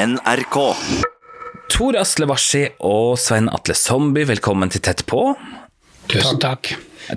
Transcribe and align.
NRK. 0.00 0.56
Tor 1.68 1.96
Asle 2.00 2.24
Warsi 2.30 2.62
og 2.88 3.18
Svein 3.20 3.50
Atle 3.52 3.74
Zombie, 3.76 4.24
velkommen 4.24 4.70
til 4.72 4.80
Tett 4.86 5.02
på. 5.08 5.34
Tusen 6.08 6.40
takk. 6.40 6.70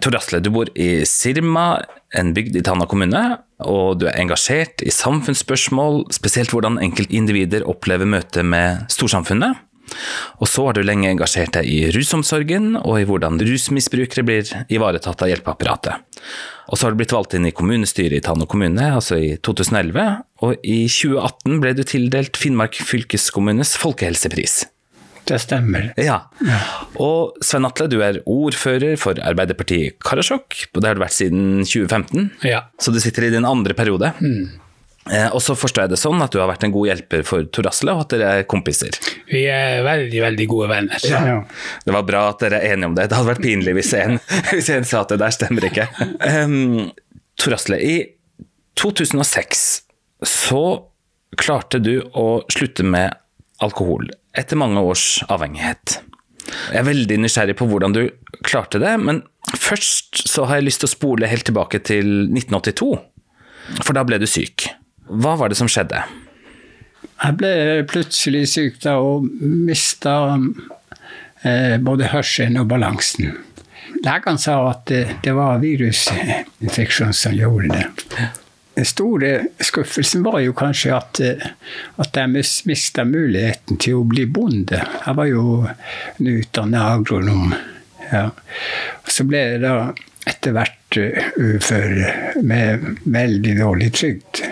Tor 0.04 0.18
Asle, 0.20 0.42
du 0.44 0.50
bor 0.52 0.68
i 0.76 1.06
Sirma, 1.08 1.78
en 2.12 2.34
bygd 2.36 2.58
i 2.60 2.64
Tana 2.66 2.88
kommune, 2.90 3.22
og 3.64 4.02
du 4.02 4.08
er 4.10 4.20
engasjert 4.20 4.84
i 4.84 4.92
samfunnsspørsmål, 4.92 6.10
spesielt 6.12 6.52
hvordan 6.52 6.82
enkeltindivider 6.84 7.64
opplever 7.72 8.10
møtet 8.10 8.44
med 8.52 8.84
storsamfunnet. 8.92 9.63
Og 10.42 10.48
så 10.50 10.66
har 10.68 10.74
du 10.78 10.82
lenge 10.86 11.10
engasjert 11.12 11.54
deg 11.58 11.68
i 11.70 11.80
rusomsorgen, 11.94 12.74
og 12.82 13.00
i 13.02 13.06
hvordan 13.10 13.40
rusmisbrukere 13.44 14.26
blir 14.28 14.50
ivaretatt 14.74 15.22
av 15.26 15.30
hjelpeapparatet. 15.32 15.94
Og 16.72 16.78
så 16.80 16.88
har 16.88 16.94
du 16.96 17.02
blitt 17.02 17.14
valgt 17.14 17.36
inn 17.38 17.46
i 17.46 17.52
kommunestyret 17.56 18.18
i 18.18 18.24
Tana 18.24 18.48
kommune, 18.50 18.86
altså 18.96 19.20
i 19.20 19.34
2011, 19.44 20.06
og 20.48 20.56
i 20.64 20.80
2018 20.90 21.60
ble 21.64 21.74
du 21.78 21.84
tildelt 21.88 22.40
Finnmark 22.40 22.80
fylkeskommunes 22.80 23.76
folkehelsepris. 23.82 24.64
Det 25.24 25.38
stemmer. 25.40 25.92
Ja. 25.96 26.18
Og 27.00 27.38
Svein 27.44 27.64
Atle, 27.64 27.86
du 27.88 28.02
er 28.04 28.18
ordfører 28.28 28.98
for 29.00 29.16
Arbeiderpartiet 29.24 29.96
Karasjok. 30.04 30.66
Det 30.76 30.84
har 30.84 30.98
du 31.00 31.04
vært 31.06 31.16
siden 31.16 31.62
2015, 31.64 32.32
Ja. 32.44 32.66
så 32.82 32.92
du 32.92 33.00
sitter 33.00 33.30
i 33.30 33.32
din 33.32 33.46
andre 33.48 33.72
periode. 33.78 34.12
Eh, 34.20 34.50
Og 35.36 35.42
så 35.44 35.56
forstår 35.60 35.86
jeg 35.86 35.92
det 35.94 36.00
sånn 36.00 36.22
at 36.24 36.32
du 36.32 36.40
har 36.40 36.48
vært 36.48 36.64
en 36.64 36.72
god 36.72 36.88
hjelper 36.88 37.26
for 37.28 37.44
Tor 37.52 37.68
Asle, 37.68 37.92
og 37.92 38.06
at 38.06 38.14
dere 38.14 38.30
er 38.40 38.46
kompiser. 38.48 38.96
Vi 39.28 39.42
er 39.52 39.82
veldig, 39.84 40.22
veldig 40.24 40.48
gode 40.48 40.70
venner. 40.72 41.08
Ja. 41.10 41.42
Det 41.84 41.96
var 41.96 42.06
bra 42.08 42.22
at 42.32 42.40
dere 42.46 42.62
er 42.62 42.78
enige 42.78 42.92
om 42.92 42.96
det. 42.96 43.10
Det 43.12 43.20
hadde 43.20 43.32
vært 43.34 43.44
pinlig 43.44 43.76
hvis 43.76 43.92
en, 44.00 44.16
hvis 44.54 44.72
en 44.72 44.88
sa 44.88 45.04
at 45.04 45.12
det 45.12 45.20
der 45.20 45.36
stemmer 45.36 45.68
ikke. 45.68 45.90
Um, 46.24 46.94
Tor 47.40 47.58
Asle, 47.58 47.82
i 47.84 47.98
2006 48.80 49.68
så 50.24 50.64
klarte 51.40 51.82
du 51.84 51.98
å 52.16 52.44
slutte 52.52 52.86
med 52.86 53.14
alkohol 53.64 54.08
etter 54.38 54.60
mange 54.60 54.82
års 54.82 55.22
avhengighet. 55.32 56.00
Jeg 56.44 56.80
er 56.82 56.88
veldig 56.88 57.20
nysgjerrig 57.24 57.56
på 57.60 57.68
hvordan 57.70 57.96
du 57.96 58.04
klarte 58.46 58.82
det, 58.82 58.94
men 59.00 59.22
først 59.56 60.26
så 60.30 60.48
har 60.50 60.60
jeg 60.60 60.68
lyst 60.68 60.84
til 60.84 60.90
å 60.90 60.94
spole 60.94 61.30
helt 61.32 61.48
tilbake 61.48 61.80
til 61.86 62.30
1982, 62.32 62.90
for 63.82 63.96
da 63.96 64.04
ble 64.08 64.20
du 64.22 64.28
syk. 64.30 64.68
Hva 65.08 65.36
var 65.40 65.50
det 65.52 65.58
som 65.60 65.68
skjedde? 65.72 66.04
Jeg 67.24 67.38
ble 67.40 67.52
plutselig 67.88 68.46
syk 68.52 68.80
da 68.84 68.98
og 69.00 69.28
mista 69.40 70.14
eh, 71.44 71.78
både 71.84 72.10
hørselen 72.12 72.58
og 72.62 72.68
balansen. 72.72 73.36
Legene 74.04 74.40
sa 74.42 74.58
at 74.72 74.86
det, 74.90 75.04
det 75.24 75.34
var 75.38 75.62
virusinfeksjon 75.64 77.14
som 77.16 77.36
gjorde 77.38 77.70
det. 77.78 78.30
Den 78.74 78.88
store 78.90 79.30
skuffelsen 79.62 80.24
var 80.26 80.40
jo 80.42 80.56
kanskje 80.58 80.96
at, 80.98 81.20
eh, 81.22 81.46
at 82.02 82.18
jeg 82.18 82.32
mis- 82.34 82.64
mista 82.68 83.06
muligheten 83.06 83.78
til 83.80 84.00
å 84.02 84.08
bli 84.10 84.26
bonde. 84.26 84.80
Jeg 84.82 85.16
var 85.20 85.30
jo 85.30 85.44
nyutdannet 86.20 86.82
agronom. 86.82 87.54
Ja. 88.12 88.26
Så 89.08 89.24
ble 89.30 89.44
jeg 89.46 89.62
da 89.64 89.76
etter 90.28 90.56
hvert 90.58 90.98
eh, 91.00 91.32
ufør 91.38 91.96
med 92.44 92.90
veldig 93.06 93.56
dårlig 93.62 93.92
trygd. 94.00 94.44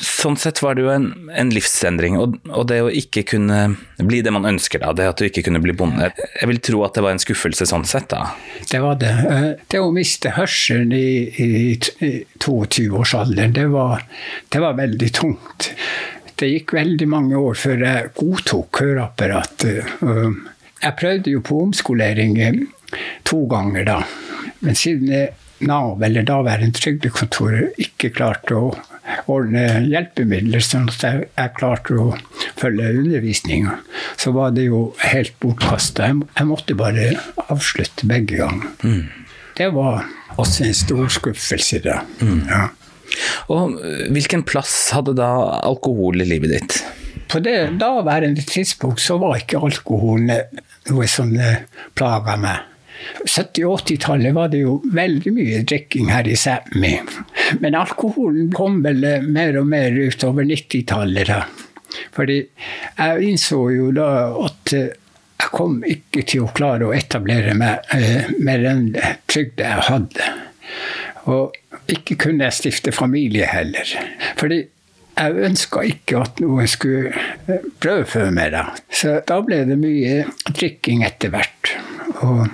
Sånn 0.00 0.36
sett 0.40 0.62
var 0.62 0.76
det 0.78 0.84
jo 0.86 0.90
en, 0.92 1.06
en 1.36 1.50
livsendring, 1.52 2.16
og, 2.20 2.38
og 2.48 2.66
det 2.70 2.78
å 2.84 2.88
ikke 2.88 3.24
kunne 3.34 3.58
bli 3.98 4.22
det 4.24 4.32
man 4.34 4.46
ønsker, 4.48 4.80
da, 4.82 4.92
det 4.96 5.08
at 5.10 5.20
du 5.20 5.26
ikke 5.26 5.44
kunne 5.46 5.60
bli 5.62 5.74
bonde 5.76 6.08
Jeg 6.14 6.48
vil 6.48 6.60
tro 6.64 6.80
at 6.86 6.96
det 6.96 7.02
var 7.04 7.12
en 7.16 7.22
skuffelse 7.22 7.66
sånn 7.68 7.84
sett, 7.88 8.08
da. 8.12 8.30
Det 8.70 8.80
var 8.82 8.96
det. 9.02 9.12
Eh, 9.28 9.48
Det 9.68 9.82
å 9.82 9.90
miste 9.94 10.32
hørselen 10.38 10.94
i, 10.96 11.06
i 11.42 11.50
i 12.02 12.12
22-årsalderen, 12.40 13.52
det, 13.56 13.66
det 14.52 14.62
var 14.64 14.78
veldig 14.78 15.10
tungt. 15.14 15.72
Det 16.40 16.48
gikk 16.48 16.72
veldig 16.74 17.06
mange 17.10 17.38
år 17.38 17.58
før 17.58 17.84
jeg 17.86 18.12
godtok 18.18 18.80
høreapparatet. 18.82 19.92
Jeg 20.82 20.96
prøvde 20.98 21.30
jo 21.36 21.42
på 21.46 21.60
omskolering 21.68 22.38
eh, 22.42 22.56
to 23.28 23.44
ganger 23.50 23.86
da, 23.86 24.00
men 24.64 24.78
siden 24.78 25.12
eh, 25.14 25.38
Nav, 25.62 26.00
eller 26.02 26.24
daværende 26.26 26.74
trygdekontor, 26.74 27.52
ikke 27.78 28.08
klarte 28.16 28.56
å 28.58 28.72
ordne 29.30 29.64
hjelpemidler 29.88 30.62
sånn 30.64 30.88
at 30.92 31.02
jeg, 31.04 31.26
jeg 31.38 31.54
klarte 31.58 31.96
å 31.98 32.12
følge 32.60 32.92
undervisninga, 33.00 33.78
så 34.20 34.32
var 34.36 34.54
det 34.56 34.68
jo 34.68 34.84
helt 35.02 35.34
bortkasta. 35.42 36.10
Jeg, 36.10 36.28
jeg 36.38 36.48
måtte 36.50 36.78
bare 36.78 37.08
avslutte 37.48 38.08
begge 38.10 38.38
ganger. 38.40 38.70
Det 39.58 39.68
var 39.74 40.06
også 40.40 40.68
en 40.68 40.76
stor 40.76 41.10
skuffelse 41.12 41.82
da. 41.84 42.00
Ja. 42.22 42.64
Og 43.52 43.76
øh, 43.76 44.06
hvilken 44.14 44.44
plass 44.48 44.74
hadde 44.94 45.12
da 45.18 45.30
alkohol 45.60 46.22
i 46.24 46.28
livet 46.28 46.54
ditt? 46.54 46.78
På 47.28 47.40
det 47.44 47.74
daværende 47.80 48.44
tidspunkt 48.44 49.00
så 49.00 49.18
var 49.20 49.40
ikke 49.40 49.60
alkohol 49.60 50.24
noe 50.28 51.08
som 51.10 51.32
eh, 51.36 51.64
plaga 51.96 52.38
meg. 52.40 52.71
70- 53.24 53.64
og 53.66 53.80
80-tallet 53.80 54.34
var 54.36 54.52
det 54.52 54.62
jo 54.62 54.78
veldig 54.94 55.32
mye 55.34 55.62
drikking 55.68 56.10
her 56.12 56.28
i 56.28 56.36
Sápmi. 56.38 56.94
Men 57.60 57.76
alkoholen 57.78 58.52
kom 58.54 58.80
vel 58.84 59.04
eh, 59.04 59.22
mer 59.22 59.58
og 59.60 59.68
mer 59.70 59.96
utover 59.98 60.46
90-tallet. 60.48 61.30
da. 61.30 61.42
Fordi 62.16 62.38
jeg 62.40 63.30
innså 63.30 63.62
jo 63.74 63.90
da 63.96 64.08
at 64.44 64.74
eh, 64.76 64.92
jeg 65.42 65.50
kom 65.56 65.80
ikke 65.82 66.22
til 66.28 66.44
å 66.44 66.52
klare 66.54 66.86
å 66.86 66.94
etablere 66.94 67.54
meg 67.58 67.88
eh, 67.96 68.30
med 68.38 68.62
den 68.66 68.84
trygda 69.30 69.72
jeg 69.72 69.88
hadde. 69.88 70.30
Og 71.32 71.90
ikke 71.92 72.16
kunne 72.26 72.46
jeg 72.48 72.58
stifte 72.58 72.94
familie 72.94 73.48
heller. 73.50 73.88
Fordi 74.38 74.62
jeg 75.12 75.44
ønska 75.46 75.82
ikke 75.84 76.22
at 76.24 76.40
noen 76.40 76.70
skulle 76.70 77.12
brødfø 77.82 78.28
meg. 78.32 78.54
da. 78.54 78.64
Så 78.88 79.18
da 79.28 79.40
ble 79.44 79.62
det 79.68 79.78
mye 79.80 80.22
drikking 80.48 81.04
etter 81.06 81.34
hvert. 81.34 81.74
Og 82.22 82.46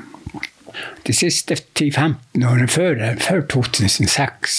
de 1.09 1.17
siste 1.17 1.57
10-15 1.57 2.45
årene 2.45 2.69
før, 2.69 3.03
før 3.23 3.45
2006 3.55 4.59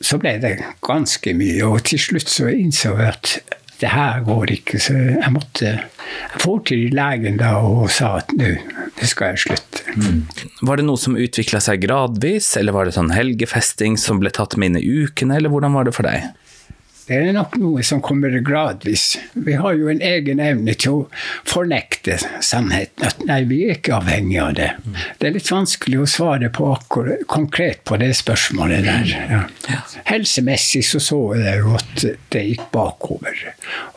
så 0.00 0.18
ble 0.20 0.36
det 0.40 0.54
ganske 0.86 1.34
mye. 1.36 1.60
Og 1.68 1.84
til 1.90 2.00
slutt 2.00 2.30
så 2.32 2.48
innså 2.52 2.94
jeg 2.96 3.10
at 3.12 3.58
det 3.80 3.92
her 3.92 4.20
går 4.24 4.54
ikke. 4.56 4.80
Så 4.80 4.96
jeg 4.96 5.32
måtte 5.32 5.70
Jeg 5.70 6.42
for 6.42 6.60
til 6.66 6.90
legen 6.92 7.38
da 7.40 7.54
og 7.64 7.90
sa 7.92 8.16
at 8.18 8.32
nå 8.36 8.50
det 9.00 9.08
skal 9.08 9.32
jeg 9.32 9.44
slutte. 9.46 9.94
Var 10.66 10.80
det 10.80 10.84
noe 10.84 11.00
som 11.00 11.16
utvikla 11.16 11.60
seg 11.64 11.84
gradvis, 11.86 12.50
eller 12.60 12.74
var 12.76 12.88
det 12.88 12.96
sånn 12.96 13.12
helgefesting 13.14 13.96
som 14.00 14.20
ble 14.20 14.32
tatt 14.34 14.58
med 14.60 14.72
inn 14.74 14.80
i 14.80 15.06
ukene, 15.06 15.38
eller 15.38 15.52
hvordan 15.52 15.76
var 15.76 15.88
det 15.88 15.94
for 15.96 16.08
deg? 16.08 16.26
Det 17.10 17.16
er 17.18 17.32
nok 17.34 17.56
noe 17.58 17.82
som 17.82 17.98
kommer 18.06 18.30
gradvis. 18.46 19.16
Vi 19.34 19.56
har 19.58 19.74
jo 19.74 19.88
en 19.90 20.02
egen 20.04 20.38
evne 20.38 20.76
til 20.78 20.92
å 20.94 20.98
fornekte 21.48 22.20
sannheten. 22.38 23.02
At 23.08 23.24
nei, 23.26 23.40
vi 23.50 23.64
er 23.66 23.80
ikke 23.80 23.96
avhengig 23.96 24.36
av 24.38 24.52
det. 24.54 24.68
Det 25.18 25.26
er 25.26 25.34
litt 25.34 25.50
vanskelig 25.50 26.04
å 26.04 26.06
svare 26.12 26.52
på 26.54 26.68
akkurat, 26.70 27.24
konkret 27.26 27.82
på 27.88 27.98
det 27.98 28.12
spørsmålet 28.20 28.86
der. 28.86 29.10
Ja. 29.66 29.80
Helsemessig 30.06 30.84
så 30.86 31.02
så 31.02 31.18
jeg 31.40 31.64
jo 31.64 31.74
at 31.80 32.06
det 32.30 32.44
gikk 32.46 32.68
bakover. 32.70 33.42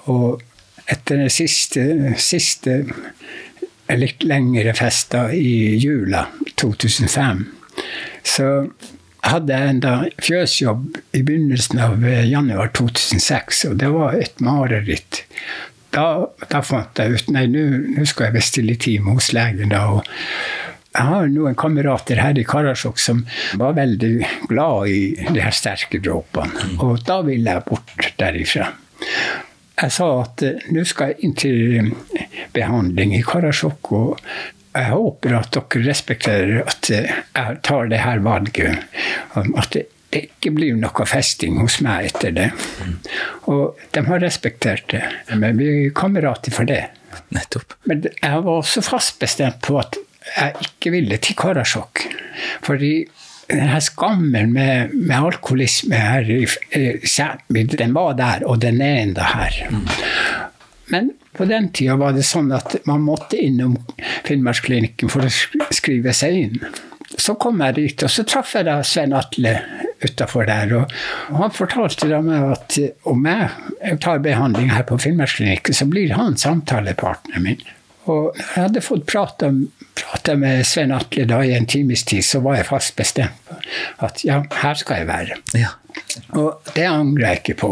Og 0.10 0.42
etter 0.90 1.22
den 1.22 1.30
siste, 1.30 1.86
siste 2.18 2.80
litt 3.94 4.26
lengre 4.26 4.74
festa 4.74 5.28
i 5.38 5.78
jula 5.78 6.26
2005, 6.58 7.46
så 8.26 8.50
hadde 9.24 9.56
jeg 9.56 9.74
enda 9.76 9.94
fjøsjobb 10.24 10.98
i 11.16 11.22
begynnelsen 11.24 11.80
av 11.84 12.04
eh, 12.08 12.26
januar 12.28 12.74
2006, 12.76 13.64
og 13.70 13.78
det 13.82 13.92
var 13.94 14.18
et 14.20 14.44
mareritt. 14.44 15.24
Da, 15.94 16.26
da 16.50 16.62
fant 16.66 17.00
jeg 17.00 17.14
ut 17.14 17.32
nei, 17.36 17.46
nå 17.52 18.06
skal 18.10 18.30
jeg 18.30 18.38
bestille 18.40 18.78
time 18.82 19.14
hos 19.14 19.32
legen. 19.36 19.72
da, 19.74 19.86
og 19.94 20.08
jeg 20.94 21.10
har 21.10 21.30
noen 21.34 21.56
kamerater 21.58 22.20
her 22.22 22.38
i 22.38 22.46
Karasjok 22.46 23.00
som 23.02 23.24
var 23.58 23.78
veldig 23.78 24.12
glad 24.50 24.92
i 24.94 25.00
de 25.34 25.40
her 25.42 25.56
sterke 25.56 26.02
dråpene, 26.04 26.76
og 26.84 27.02
da 27.08 27.22
ville 27.26 27.56
jeg 27.56 27.66
bort 27.70 28.12
derifra. 28.20 28.70
Jeg 29.74 29.92
sa 29.92 30.10
at 30.22 30.44
eh, 30.46 30.68
nå 30.74 30.84
skal 30.86 31.14
jeg 31.14 31.26
inn 31.26 31.34
til 31.40 31.80
eh, 31.80 32.36
behandling 32.54 33.16
i 33.18 33.24
Karasjok, 33.26 33.92
og 33.98 34.22
jeg 34.74 34.90
håper 34.90 35.36
at 35.38 35.52
dere 35.54 35.84
respekterer 35.88 36.64
at 36.66 36.90
jeg 36.90 37.58
tar 37.64 37.92
det 37.92 38.02
her 38.04 38.24
valget. 38.26 38.86
At 39.36 39.74
det 39.76 39.88
det 40.14 40.28
ikke 40.28 40.54
blir 40.54 40.78
noe 40.78 41.06
festing 41.10 41.58
hos 41.62 41.80
meg 41.82 42.12
etter 42.12 42.34
det. 42.36 42.50
Og 43.50 43.80
de 43.96 44.04
har 44.06 44.22
respektert 44.22 44.86
det. 44.94 45.02
Men 45.34 45.58
vi 45.58 45.70
er 45.88 45.96
kamerater 45.98 46.54
for 46.54 46.70
det. 46.70 46.84
Nettopp. 47.34 47.74
Men 47.90 48.06
jeg 48.12 48.44
var 48.46 48.54
også 48.54 48.84
fast 48.86 49.20
bestemt 49.22 49.62
på 49.66 49.80
at 49.82 49.98
jeg 50.38 50.68
ikke 50.68 50.94
ville 50.94 51.18
til 51.18 51.38
Karasjok. 51.40 52.06
Fordi 52.66 52.94
denne 53.50 53.82
skammen 53.84 54.54
med, 54.54 54.94
med 54.94 55.16
alkoholisme 55.18 55.98
her 56.00 56.30
den 57.50 57.94
var 57.98 58.14
der, 58.18 58.46
og 58.48 58.62
den 58.62 58.82
er 58.82 59.02
enda 59.02 59.26
her. 59.34 59.58
Men 60.92 61.12
på 61.38 61.46
den 61.46 61.70
tida 61.72 61.96
var 62.00 62.16
det 62.16 62.26
sånn 62.28 62.52
at 62.56 62.76
man 62.90 63.06
måtte 63.06 63.40
innom 63.40 63.78
Finnmarksklinikken 64.28 65.12
for 65.12 65.28
å 65.28 65.70
skrive 65.74 66.14
seg 66.16 66.40
inn. 66.42 66.58
Så 67.14 67.36
kom 67.38 67.62
jeg 67.62 67.76
dit, 67.78 68.04
og 68.04 68.10
så 68.10 68.26
traff 68.26 68.56
jeg 68.58 68.66
da 68.66 68.80
Sven 68.88 69.14
Atle 69.14 69.54
utafor 70.04 70.48
der. 70.50 70.74
Og, 70.80 70.96
og, 71.30 71.38
han 71.44 71.54
fortalte 71.54 72.10
da 72.10 72.20
meg 72.26 72.50
at 72.56 72.80
om 73.10 73.28
jeg 73.30 74.00
tar 74.04 74.24
behandling 74.26 74.74
her 74.74 74.86
på 74.90 74.98
Finnmarksklinikken, 75.02 75.78
så 75.78 75.88
blir 75.90 76.16
han 76.18 76.38
samtalepartneren 76.42 77.46
min. 77.46 77.64
Og 78.12 78.34
jeg 78.36 78.66
hadde 78.66 78.84
fått 78.84 79.06
prata, 79.08 79.52
med 80.36 80.66
Svein 80.68 80.92
Atle 80.96 81.28
da 81.30 81.40
i 81.46 81.54
en 81.56 81.70
times 81.70 82.04
tid, 82.10 82.26
så 82.26 82.42
var 82.44 82.58
jeg 82.60 82.68
fast 82.68 82.98
bestemt 82.98 83.46
på 83.48 83.60
at 84.04 84.24
ja, 84.28 84.42
her 84.64 84.80
skal 84.80 85.04
jeg 85.04 85.08
være. 85.08 85.38
Ja. 85.56 85.76
Og 86.36 86.74
det 86.76 86.90
angrer 86.90 87.30
jeg 87.30 87.44
ikke 87.44 87.60
på. 87.62 87.72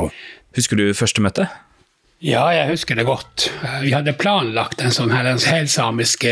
Husker 0.55 0.79
du 0.79 0.85
første 0.95 1.23
møte? 1.23 1.49
Ja, 2.21 2.43
jeg 2.53 2.69
husker 2.69 2.97
det 2.97 3.07
godt. 3.07 3.47
Vi 3.81 3.93
hadde 3.95 4.13
planlagt 4.13 4.81
en 4.85 4.93
sånn 4.93 5.13
her, 5.13 5.25
en 5.25 5.41
helsamisk 5.41 6.27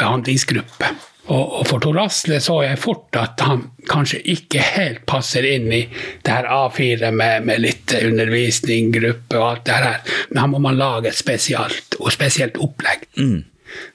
behandlingsgruppe. 0.00 0.94
Og, 1.32 1.62
for 1.64 1.80
Tor 1.80 1.96
Asle 2.02 2.36
så 2.44 2.58
jeg 2.66 2.80
fort 2.80 3.16
at 3.16 3.40
han 3.46 3.62
kanskje 3.88 4.20
ikke 4.34 4.60
helt 4.74 5.04
passer 5.08 5.46
inn 5.48 5.70
i 5.72 5.86
det 5.88 6.28
her 6.28 6.48
A4 6.52 7.08
med, 7.16 7.46
med 7.48 7.62
litt 7.64 7.94
undervisning, 7.96 8.92
gruppe 8.92 9.40
og 9.40 9.46
alt 9.48 9.64
det 9.68 9.78
her. 9.78 10.14
Men 10.30 10.42
her 10.42 10.52
må 10.52 10.60
man 10.66 10.80
lage 10.80 11.08
et 11.08 11.20
spesielt, 11.20 11.96
og 12.00 12.12
spesielt 12.12 12.60
opplegg. 12.60 13.08
Mm. 13.16 13.40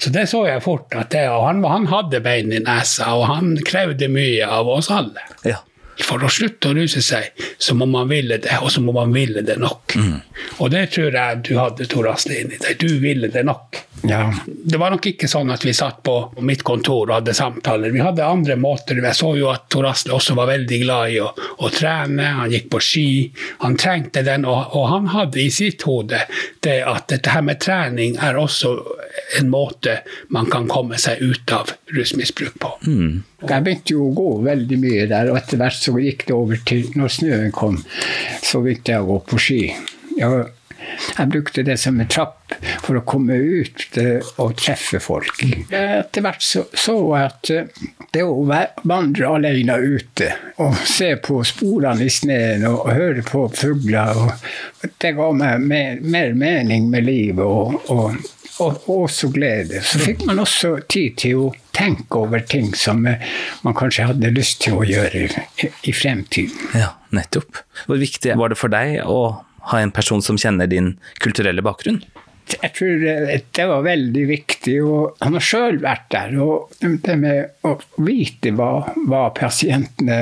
Så 0.01 0.11
det 0.11 0.25
så 0.31 0.44
jeg 0.47 0.65
fort. 0.65 0.89
at 0.97 1.13
det, 1.13 1.27
og 1.29 1.45
han, 1.45 1.61
han 1.63 1.88
hadde 1.91 2.23
bein 2.25 2.51
i 2.51 2.63
nesa, 2.65 3.13
og 3.15 3.29
han 3.29 3.53
krevde 3.65 4.09
mye 4.11 4.50
av 4.50 4.69
oss 4.69 4.89
alle. 4.91 5.23
Ja. 5.45 5.61
For 6.06 6.24
å 6.24 6.30
slutte 6.31 6.72
å 6.72 6.75
ruse 6.78 7.01
seg, 7.04 7.34
så 7.60 7.75
må 7.75 7.88
man 7.90 8.07
ville 8.10 8.40
det, 8.42 8.56
og 8.63 8.72
så 8.72 8.81
må 8.84 8.94
man 8.96 9.12
ville 9.13 9.44
det 9.46 9.57
nok. 9.60 9.96
Mm. 10.00 10.19
Og 10.63 10.72
det 10.72 10.86
tror 10.96 11.12
jeg 11.12 11.42
du 11.50 11.54
hadde, 11.60 11.88
Tor 11.92 12.07
Asle, 12.13 12.40
inni 12.40 12.60
deg. 12.62 12.80
Du 12.80 13.00
ville 13.04 13.28
det 13.31 13.44
nok. 13.48 13.81
Ja. 14.01 14.34
Det 14.46 14.78
var 14.78 14.94
nok 14.94 15.06
ikke 15.12 15.28
sånn 15.28 15.51
at 15.51 15.63
vi 15.66 15.74
satt 15.75 16.01
på 16.06 16.16
mitt 16.46 16.63
kontor 16.68 17.10
og 17.10 17.16
hadde 17.18 17.34
samtaler. 17.36 17.92
Vi 17.92 18.01
hadde 18.04 18.25
andre 18.25 18.56
måter. 18.60 19.00
Jeg 19.04 19.18
så 19.18 19.34
jo 19.38 19.50
at 19.51 19.68
Tor 19.72 19.90
Asle 19.90 20.16
også 20.16 20.36
var 20.38 20.50
veldig 20.51 20.80
glad 20.84 21.16
i 21.16 21.19
å, 21.24 21.30
å, 21.36 21.72
trene. 21.74 22.30
Han 22.40 22.54
gikk 22.54 22.69
på 22.74 22.81
ski. 22.84 23.07
Han 23.63 23.78
trengte 23.80 24.24
den, 24.25 24.48
og, 24.48 24.75
og, 24.75 24.88
han 24.94 25.10
hadde 25.13 25.42
i 25.44 25.50
sitt 25.54 25.84
hode 25.88 26.22
det 26.66 26.78
at 26.88 27.10
dette 27.12 27.34
her 27.34 27.44
med 27.46 27.62
trening 27.63 28.18
er 28.24 28.40
også 28.40 28.75
en 29.40 29.50
måte 29.51 30.00
man 30.34 30.50
kan 30.52 30.68
komme 30.69 31.00
seg 31.02 31.22
ut 31.22 31.54
av 31.56 31.74
rusmisbruk 31.95 32.60
på. 32.62 32.74
Mm. 32.88 33.19
Jeg 33.44 33.66
begynte 33.66 33.95
jo 33.95 34.10
å 34.10 34.16
gå 34.16 34.30
veldig 34.45 34.80
mye 34.81 35.07
der, 35.10 35.31
og 35.31 35.40
etter 35.40 35.60
hvert 35.60 35.80
så 35.80 35.95
gikk 36.00 36.25
det 36.28 36.36
over 36.36 36.60
til 36.68 36.88
Når 37.00 37.12
snøen 37.13 37.52
kom, 37.56 37.78
så 38.44 38.62
begynte 38.63 38.94
jeg 38.94 39.04
å 39.04 39.10
gå 39.13 39.19
på 39.30 39.40
ski. 39.42 39.62
Jeg 40.19 40.48
jeg 41.18 41.30
brukte 41.30 41.64
det 41.64 41.78
som 41.78 42.00
en 42.00 42.08
trapp 42.08 42.54
for 42.84 43.00
å 43.00 43.04
komme 43.08 43.36
ut 43.36 43.98
eh, 44.00 44.31
og 44.42 44.56
treffe 44.60 45.02
folk. 45.04 45.44
Etter 45.70 46.26
hvert 46.26 46.44
så, 46.44 46.66
jeg 46.74 47.26
at 47.26 47.52
eh, 47.54 47.86
det 48.14 48.26
å 48.26 48.40
vandre 48.90 49.30
alene 49.30 49.78
ute 49.78 50.31
og 50.64 50.80
se 50.88 51.14
på 51.22 51.42
sporene 51.46 52.08
i 52.08 52.14
sneen 52.14 52.66
og, 52.70 52.90
høre 52.90 53.24
på 53.26 53.46
fugler, 53.54 54.34
det 54.98 55.14
ga 55.18 55.30
meg 55.36 55.62
mer, 55.62 56.02
mer 56.02 56.36
mening 56.38 56.90
med 56.90 57.08
livet. 57.10 57.46
og, 57.46 57.80
og 57.94 58.36
og 58.60 58.90
også 58.92 59.30
glede. 59.31 59.80
Så 59.86 60.02
fikk 60.04 60.26
man 60.28 60.42
også 60.44 60.74
tid 60.92 61.18
til 61.22 61.44
å 61.46 61.52
tenke 61.76 62.20
over 62.20 62.44
ting 62.44 62.74
som 62.76 63.06
eh, 63.08 63.22
man 63.64 63.76
kanskje 63.78 64.10
hadde 64.10 64.34
lyst 64.36 64.60
til 64.66 64.80
å 64.80 64.88
gjøre 64.88 65.22
i, 65.24 65.70
i 65.88 65.94
fremtiden. 65.96 66.74
Ja, 66.76 66.94
nettopp. 67.16 67.62
Hvor 67.88 68.02
viktig 68.02 68.36
var 68.40 68.52
det 68.52 68.60
for 68.60 68.74
deg 68.74 69.00
å 69.08 69.22
ha 69.71 69.81
en 69.81 69.91
person 69.91 70.21
som 70.23 70.39
kjenner 70.39 70.69
din 70.71 70.95
kulturelle 71.23 71.63
bakgrunn? 71.65 72.01
Jeg 72.50 72.71
tror 72.73 73.03
det 73.03 73.65
var 73.69 73.83
veldig 73.85 74.23
viktig. 74.29 74.75
og 74.81 75.19
Han 75.21 75.38
har 75.38 75.45
sjøl 75.45 75.79
vært 75.83 76.07
der. 76.13 76.38
og 76.41 76.73
Det 76.81 77.17
med 77.19 77.67
å 77.67 77.75
vite 78.01 78.53
hva, 78.57 78.71
hva 79.06 79.27
pasientene 79.38 80.19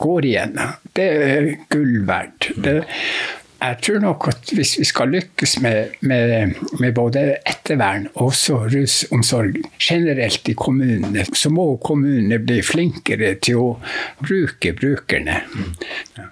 går 0.00 0.30
igjennom, 0.30 0.78
det 0.96 1.08
er 1.26 1.50
gull 1.72 2.00
verdt. 2.08 2.52
Det, 3.60 3.66
jeg 3.66 3.80
tror 3.84 4.00
nok 4.04 4.26
at 4.30 4.52
hvis 4.56 4.74
vi 4.80 4.86
skal 4.88 5.10
lykkes 5.12 5.58
med, 5.64 5.96
med, 6.00 6.56
med 6.80 6.94
både 6.96 7.24
ettervern 7.48 8.06
og 8.14 8.30
også 8.30 8.62
rusomsorg 8.72 9.58
generelt 9.76 10.48
i 10.48 10.54
kommunene, 10.56 11.26
så 11.36 11.52
må 11.52 11.66
kommunene 11.84 12.40
bli 12.42 12.60
flinkere 12.64 13.34
til 13.42 13.60
å 13.60 13.68
bruke 14.22 14.72
brukerne. 14.78 15.42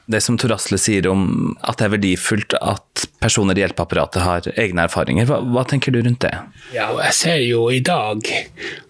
Det 0.08 0.22
som 0.24 0.38
Tor 0.40 0.56
Asle 0.56 0.80
sier 0.80 1.08
om 1.10 1.54
at 1.60 1.80
det 1.80 1.88
er 1.88 1.94
verdifullt 1.98 2.56
at 2.58 3.06
personer 3.20 3.58
i 3.58 3.64
hjelpeapparatet 3.64 4.24
har 4.24 4.48
egne 4.56 4.86
erfaringer, 4.88 5.28
hva, 5.28 5.40
hva 5.42 5.64
tenker 5.68 5.94
du 5.94 6.00
rundt 6.02 6.22
det? 6.24 6.34
Ja, 6.74 6.90
jeg 7.02 7.14
ser 7.18 7.42
jo 7.44 7.68
i 7.74 7.82
dag 7.84 8.24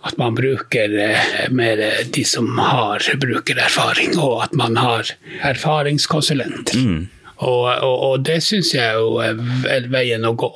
at 0.07 0.19
man 0.21 0.37
bruker 0.39 0.95
eh, 1.03 1.47
mer 1.51 1.83
de 2.15 2.25
som 2.29 2.51
har 2.61 3.05
brukererfaring, 3.21 4.15
og 4.21 4.45
at 4.47 4.57
man 4.59 4.79
har 4.79 5.11
erfaringskonsulenter. 5.49 6.79
Mm. 6.79 7.07
Og, 7.39 7.69
og, 7.71 7.97
og 8.09 8.27
det 8.27 8.41
syns 8.45 8.75
jeg 8.75 8.99
jo 8.99 9.21
er 9.23 9.89
veien 9.93 10.27
å 10.27 10.35
gå. 10.39 10.53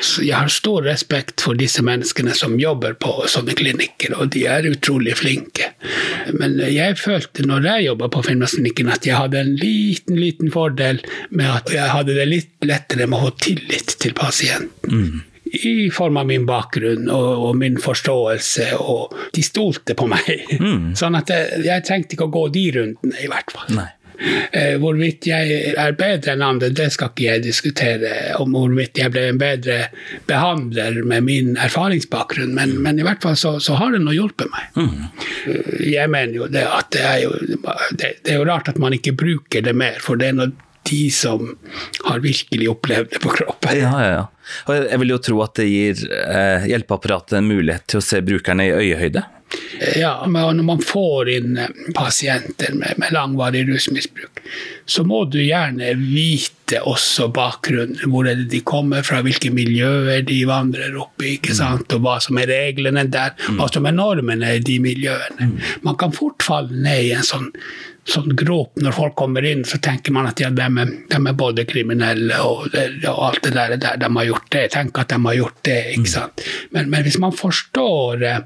Så 0.00 0.22
jeg 0.24 0.36
har 0.36 0.50
stor 0.52 0.84
respekt 0.86 1.42
for 1.44 1.58
disse 1.58 1.82
menneskene 1.84 2.34
som 2.38 2.54
jobber 2.60 2.94
på 3.02 3.26
sånne 3.30 3.54
klinikker, 3.58 4.14
og 4.16 4.30
de 4.34 4.44
er 4.50 4.68
utrolig 4.70 5.16
flinke. 5.18 5.72
Men 6.38 6.56
jeg 6.62 6.96
følte 7.00 7.46
når 7.48 7.66
jeg 7.68 7.88
jobba 7.88 8.08
på 8.12 8.22
Finnmarksklinikken 8.28 8.92
at 8.94 9.08
jeg 9.08 9.18
hadde 9.18 9.42
en 9.42 9.52
liten, 9.58 10.20
liten 10.20 10.54
fordel 10.54 11.02
med 11.30 11.50
at 11.50 11.74
jeg 11.74 11.90
hadde 11.92 12.16
det 12.18 12.28
litt 12.30 12.54
lettere 12.66 13.08
med 13.08 13.18
å 13.18 13.26
ha 13.26 13.36
tillit 13.42 13.98
til 14.02 14.16
pasienten. 14.18 14.96
Mm 15.02 15.20
i 15.52 15.90
form 15.92 16.16
av 16.16 16.26
min 16.26 16.46
bakgrunn 16.48 17.10
og, 17.12 17.30
og, 17.46 17.56
min 17.60 17.74
forståelse, 17.80 18.70
og 18.80 19.12
de 19.36 19.42
stolte 19.44 19.92
på 19.98 20.06
meg. 20.08 20.46
Mm. 20.56 20.92
Sånn 20.96 21.18
at 21.18 21.28
jeg, 21.28 21.64
jeg, 21.66 21.84
trengte 21.84 22.16
ikke 22.16 22.28
å 22.30 22.32
gå 22.32 22.46
de 22.54 22.62
rundene, 22.78 23.18
i 23.20 23.28
hvert 23.28 23.52
fall. 23.52 23.74
Nei. 23.76 23.90
Eh, 24.52 24.74
hvorvidt 24.80 25.26
jeg 25.26 25.74
er 25.76 25.94
bedre 25.98 26.34
enn 26.34 26.44
andre, 26.46 26.70
det 26.74 26.88
skal 26.94 27.12
ikke 27.12 27.26
jeg 27.26 27.44
diskutere. 27.46 28.12
Om 28.40 28.56
hvorvidt 28.56 29.00
jeg 29.00 29.12
ble 29.14 29.26
en 29.32 29.40
bedre 29.40 29.78
behandler 30.28 31.00
med 31.08 31.26
min 31.26 31.54
erfaringsbakgrunn, 31.60 32.54
men, 32.56 32.76
men 32.84 33.00
i 33.00 33.06
hvert 33.06 33.22
fall 33.24 33.38
så, 33.38 33.56
så, 33.62 33.76
har 33.80 33.94
det 33.94 34.02
nå 34.04 34.14
hjulpet 34.16 34.50
meg. 34.52 34.68
Mm. 34.76 35.06
Jeg 35.88 36.10
mener 36.12 36.36
jo 36.36 36.50
det 36.52 36.66
at 36.68 36.92
det 36.94 37.06
er 37.06 37.22
jo, 37.24 37.32
det, 37.98 38.12
det 38.22 38.34
er 38.34 38.38
jo 38.40 38.48
rart 38.48 38.70
at 38.72 38.78
man 38.82 38.94
ikke 38.96 39.16
bruker 39.18 39.64
det 39.64 39.74
mer, 39.76 39.98
for 40.02 40.20
det 40.20 40.30
er 40.30 40.38
noe 40.38 40.52
de 40.88 41.02
som 41.14 41.52
har 42.08 42.22
virkelig 42.22 42.70
opplevd 42.72 43.12
det 43.14 43.22
på 43.22 43.34
kroppen. 43.36 43.76
Ja, 43.78 43.92
ja, 44.02 44.14
ja. 44.16 44.24
Og 44.66 44.74
jeg 44.76 45.02
vil 45.02 45.14
jo 45.14 45.20
tro 45.22 45.42
at 45.44 45.54
det 45.60 45.68
gir 45.68 46.02
eh, 46.16 46.66
hjelpeapparatet 46.72 47.38
en 47.38 47.48
mulighet 47.50 47.86
til 47.90 48.02
å 48.02 48.06
se 48.06 48.22
brukerne 48.24 48.68
i 48.68 48.74
øyehøyde. 48.74 49.24
Ja, 49.96 50.24
men 50.28 50.56
når 50.56 50.64
man 50.64 50.82
får 50.84 51.30
inn 51.32 51.58
eh, 51.60 51.70
pasienter 51.96 52.74
med, 52.76 52.96
med 53.02 53.12
langvarig 53.14 53.64
rusmisbruk, 53.68 54.40
så 54.86 55.04
må 55.04 55.24
du 55.30 55.40
gjerne 55.42 55.92
vite 55.98 56.80
også 56.88 57.28
bakgrunnen. 57.34 58.00
Hvor 58.12 58.28
er 58.28 58.40
det 58.40 58.48
de 58.52 58.62
kommer 58.66 59.04
fra, 59.06 59.22
hvilke 59.24 59.52
miljøer 59.54 60.24
de 60.26 60.38
vandrer 60.48 60.96
opp 61.00 61.24
i, 61.24 61.36
ikke 61.36 61.56
sant? 61.56 61.92
og 61.92 62.04
hva 62.04 62.18
som 62.22 62.40
er 62.40 62.50
reglene 62.52 63.04
der, 63.12 63.34
mm. 63.36 63.60
hva 63.60 63.68
som 63.72 63.88
er 63.88 63.96
normene 63.96 64.56
i 64.56 64.62
de 64.64 64.78
miljøene. 64.82 65.52
Mm. 65.52 65.56
Man 65.86 65.98
kan 66.00 66.14
fort 66.16 66.44
falle 66.46 66.78
ned 66.84 67.08
i 67.08 67.14
en 67.16 67.26
sånn, 67.26 67.50
sånn 68.08 68.34
grop 68.38 68.80
når 68.82 68.96
folk 68.96 69.14
kommer 69.18 69.44
inn, 69.46 69.62
så 69.68 69.78
tenker 69.82 70.14
man 70.14 70.26
at 70.30 70.40
ja, 70.42 70.50
de, 70.50 70.64
er, 70.66 70.94
de 71.10 71.20
er 71.20 71.36
både 71.38 71.66
kriminelle 71.68 72.40
og, 72.42 72.72
og, 72.74 73.20
alt 73.28 73.44
det 73.46 73.52
der, 73.54 73.76
der 73.78 74.00
de 74.00 74.10
har 74.16 74.30
gjort 74.30 74.48
det. 74.54 74.64
Tenk 74.74 74.98
at 74.98 75.12
de 75.12 75.20
har 75.26 75.38
gjort 75.38 75.60
det, 75.68 75.78
ikke 75.94 76.08
mm. 76.08 76.14
sant. 76.16 76.48
Men, 76.74 76.90
men 76.90 77.06
hvis 77.06 77.20
man 77.22 77.36
forstår 77.36 78.26
eh, 78.26 78.42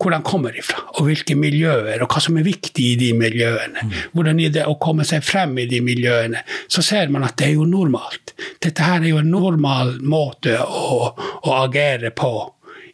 hvor 0.00 0.12
de 0.12 0.20
kommer 0.26 0.56
ifra, 0.58 0.82
og 0.98 1.08
hvilke 1.08 1.36
miljøer, 1.38 2.02
og 2.02 2.10
hva 2.10 2.22
som 2.22 2.36
er 2.38 2.46
viktig 2.46 2.84
i 2.92 2.96
de 3.00 3.10
miljøene. 3.16 3.84
Mm. 3.86 3.94
Hvordan 4.14 4.40
er 4.42 4.56
det 4.56 4.66
å 4.68 4.76
komme 4.82 5.06
seg 5.06 5.24
frem 5.24 5.54
i 5.62 5.68
de 5.70 5.80
miljøene, 5.84 6.42
så 6.68 6.82
ser 6.84 7.12
man 7.14 7.26
at 7.26 7.36
det 7.40 7.50
er 7.50 7.54
jo 7.56 7.68
normalt. 7.68 8.34
Dette 8.62 8.84
her 8.84 9.00
er 9.00 9.12
jo 9.12 9.22
en 9.22 9.32
normal 9.32 9.96
måte 10.02 10.58
å, 10.60 11.08
å 11.14 11.56
agere 11.62 12.12
på 12.14 12.32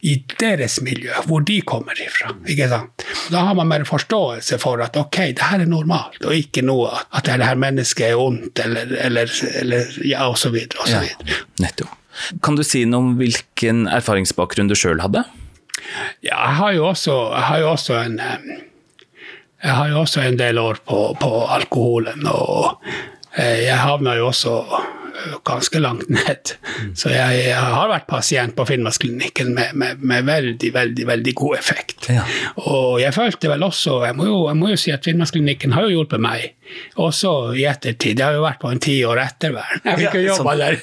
i 0.01 0.15
deres 0.39 0.79
miljø, 0.81 1.13
hvor 1.29 1.43
de 1.45 1.59
kommer 1.67 1.97
ifra. 2.01 2.31
ikke 2.49 2.67
sant? 2.71 3.05
Da 3.29 3.43
har 3.45 3.57
man 3.57 3.69
mer 3.69 3.85
forståelse 3.85 4.57
for 4.61 4.81
at 4.81 4.97
ok, 4.97 5.19
det 5.37 5.49
her 5.51 5.61
er 5.61 5.69
normalt, 5.69 6.19
og 6.25 6.33
ikke 6.35 6.63
noe 6.65 6.89
at 7.13 7.29
det 7.29 7.45
her 7.45 7.59
mennesket 7.59 8.11
er 8.11 8.21
ondt, 8.21 8.63
eller, 8.63 8.95
eller, 9.05 9.35
eller 9.61 9.99
ja, 10.05 10.25
osv. 10.29 10.57
Ja, 10.89 11.03
nettopp. 11.61 11.97
Kan 12.43 12.57
du 12.57 12.63
si 12.67 12.83
noe 12.89 13.05
om 13.05 13.13
hvilken 13.21 13.85
erfaringsbakgrunn 13.87 14.67
du 14.67 14.75
sjøl 14.75 14.99
hadde? 15.03 15.23
Ja, 16.21 16.35
jeg 16.35 16.57
har 16.59 16.73
jo 16.75 16.89
også, 16.89 17.15
har 17.37 17.61
jo 17.61 17.71
også 17.71 18.01
en 18.01 18.19
jeg 19.61 19.75
har 19.77 19.91
jo 19.91 19.99
også 20.01 20.23
en 20.25 20.39
del 20.39 20.57
år 20.57 20.81
på, 20.85 20.99
på 21.21 21.29
alkoholen, 21.53 22.25
og 22.25 22.81
eh, 23.37 23.67
jeg 23.67 23.77
havna 23.77 24.15
jo 24.17 24.31
også 24.31 24.55
ganske 25.47 25.79
langt 25.79 26.09
ned. 26.09 26.53
Mm. 26.81 26.93
Så 26.97 27.11
jeg, 27.13 27.43
jeg, 27.47 27.57
har 27.57 27.89
vært 27.91 28.07
pasient 28.09 28.55
på 28.57 28.65
Finnmarksklinikken 28.69 29.53
med, 29.55 29.75
med, 29.77 30.01
med, 30.01 30.25
veldig, 30.27 30.71
veldig 30.73 31.07
veldig 31.07 31.33
god 31.41 31.57
effekt. 31.57 32.09
Ja. 32.11 32.25
Og 32.63 33.01
jeg 33.01 33.13
følte 33.15 33.51
vel 33.51 33.65
også 33.67 33.99
jeg 34.05 34.17
må, 34.17 34.27
jo, 34.29 34.39
jeg 34.49 34.59
må 34.59 34.71
jo 34.73 34.79
si 34.79 34.93
at 34.93 35.05
Finnmarksklinikken 35.07 35.75
har 35.75 35.87
jo 35.87 35.99
hjulpet 35.99 36.23
meg, 36.23 36.47
også 37.01 37.53
i 37.59 37.65
ettertid. 37.69 38.19
Jeg 38.19 38.25
har 38.25 38.37
jo 38.37 38.45
vært 38.45 38.61
på 38.61 38.71
en 38.71 38.83
ti 38.83 38.97
år 39.07 39.23
ettervern. 39.25 39.85
Jeg 39.85 40.01
fikk 40.03 40.19
jo 40.19 40.25
jobba 40.29 40.57
der. 40.59 40.79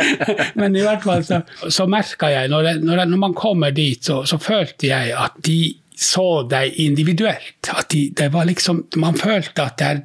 Men 0.60 0.76
i 0.76 0.84
hvert 0.84 1.04
fall 1.04 1.24
så, 1.26 1.42
så 1.68 1.88
merka 1.90 2.32
jeg, 2.32 2.50
når, 2.52 2.72
jeg, 2.72 2.82
når, 2.84 3.04
når, 3.12 3.22
man 3.28 3.36
kommer 3.36 3.74
dit, 3.74 4.02
så, 4.04 4.22
så 4.28 4.40
følte 4.40 4.90
jeg 4.90 5.14
at 5.16 5.38
de 5.46 5.60
så 6.00 6.42
deg 6.48 6.76
individuelt. 6.80 7.70
At 7.72 7.90
de, 7.92 8.08
det 8.16 8.30
var 8.32 8.48
liksom, 8.48 8.86
man 9.00 9.18
følte 9.20 9.66
at 9.66 9.78
det 9.80 9.88
er 9.90 10.02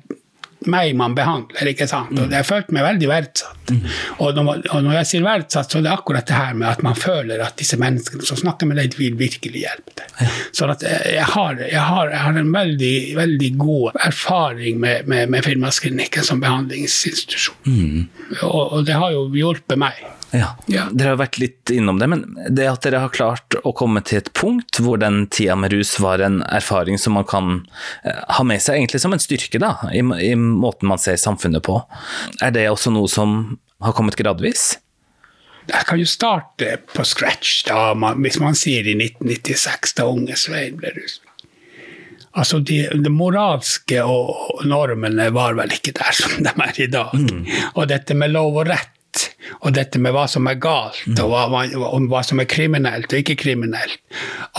meg 0.72 0.96
man 0.98 1.16
behandler, 1.18 1.70
ikke 1.72 1.88
sant. 1.90 2.14
Og 2.18 2.34
jeg 2.34 2.48
følte 2.48 2.76
meg 2.76 2.86
veldig 2.86 3.10
verdsatt. 3.12 3.74
Og, 4.22 4.38
når, 4.38 4.66
og 4.72 4.84
når 4.86 4.98
jeg 5.00 5.10
sier 5.10 5.26
verdsatt, 5.26 5.72
så 5.72 5.80
er 5.80 5.86
det 5.88 5.94
akkurat 5.94 6.28
det 6.30 6.38
her 6.38 6.58
med 6.58 6.70
at 6.70 6.84
man 6.86 6.98
føler 6.98 7.42
at 7.46 7.58
disse 7.60 7.80
menneskene 7.82 8.26
som 8.28 8.40
snakker 8.40 8.70
med 8.70 8.80
deg, 8.82 8.98
vil 9.00 9.18
virkelig 9.20 9.66
hjelpe 9.66 9.96
deg. 10.00 10.36
Sånn 10.56 10.74
at 10.74 10.86
jeg 10.86 11.28
har, 11.34 11.62
jeg 11.62 11.86
har, 11.90 12.12
jeg 12.14 12.24
har 12.26 12.42
en 12.42 12.52
veldig, 12.54 12.96
veldig 13.20 13.52
god 13.62 14.02
erfaring 14.08 14.80
med, 14.82 15.10
med, 15.12 15.32
med 15.34 15.46
Finnmarksklinikken 15.48 16.28
som 16.28 16.44
behandlingsinstitusjon. 16.44 18.06
Og, 18.42 18.62
og 18.64 18.86
det 18.88 19.00
har 19.00 19.16
jo 19.16 19.28
hjulpet 19.36 19.80
meg. 19.82 20.00
Ja. 20.32 20.56
Ja. 20.66 20.86
Dere 20.92 21.14
har 21.14 21.20
vært 21.22 21.38
litt 21.40 21.72
innom 21.72 22.00
det, 22.02 22.08
men 22.12 22.24
det 22.50 22.66
at 22.68 22.86
dere 22.86 23.04
har 23.04 23.14
klart 23.14 23.56
å 23.64 23.74
komme 23.78 24.02
til 24.06 24.20
et 24.20 24.32
punkt 24.36 24.80
hvor 24.84 25.00
den 25.02 25.26
tida 25.32 25.56
med 25.60 25.74
rus 25.76 25.96
var 26.04 26.24
en 26.24 26.42
erfaring 26.50 27.00
som 27.02 27.16
man 27.16 27.28
kan 27.30 27.60
eh, 28.04 28.24
ha 28.38 28.46
med 28.48 28.64
seg 28.64 28.80
egentlig 28.80 29.04
som 29.04 29.16
en 29.16 29.22
styrke, 29.22 29.62
da, 29.62 29.76
i, 29.94 30.02
i 30.02 30.34
måten 30.36 30.90
man 30.92 31.02
ser 31.02 31.20
samfunnet 31.22 31.64
på, 31.66 31.78
er 32.42 32.56
det 32.56 32.68
også 32.72 32.94
noe 32.96 33.12
som 33.12 33.38
har 33.84 33.96
kommet 33.96 34.18
gradvis? 34.20 34.74
Jeg 35.66 35.88
kan 35.90 35.98
jo 35.98 36.06
starte 36.10 36.76
på 36.94 37.06
scratch, 37.08 37.64
da, 37.70 37.94
hvis 38.22 38.38
man 38.42 38.58
sier 38.58 38.86
i 38.86 38.98
1996, 39.00 39.96
da 39.98 40.10
unge 40.12 40.38
Svein 40.38 40.78
ble 40.82 40.94
rusfri. 40.98 41.26
Altså, 42.36 42.60
de, 42.60 42.82
de 42.92 43.12
moralske 43.16 44.02
og 44.04 44.66
normene 44.68 45.30
var 45.32 45.56
vel 45.56 45.72
ikke 45.72 45.94
der 45.96 46.16
som 46.18 46.34
de 46.44 46.52
er 46.52 46.80
i 46.84 46.90
dag. 46.92 47.14
Og 47.80 47.86
dette 47.88 48.18
med 48.18 48.34
lov 48.34 48.60
og 48.60 48.68
rett, 48.68 48.92
og 49.62 49.74
dette 49.76 50.00
med 50.02 50.14
hva 50.16 50.26
som 50.30 50.48
er 50.50 50.60
galt, 50.62 51.04
og 51.22 51.32
hva, 51.32 51.64
om 51.90 52.08
hva 52.12 52.22
som 52.26 52.42
er 52.42 52.50
kriminelt 52.50 53.12
og 53.12 53.22
ikke 53.22 53.38
kriminelt, 53.46 54.00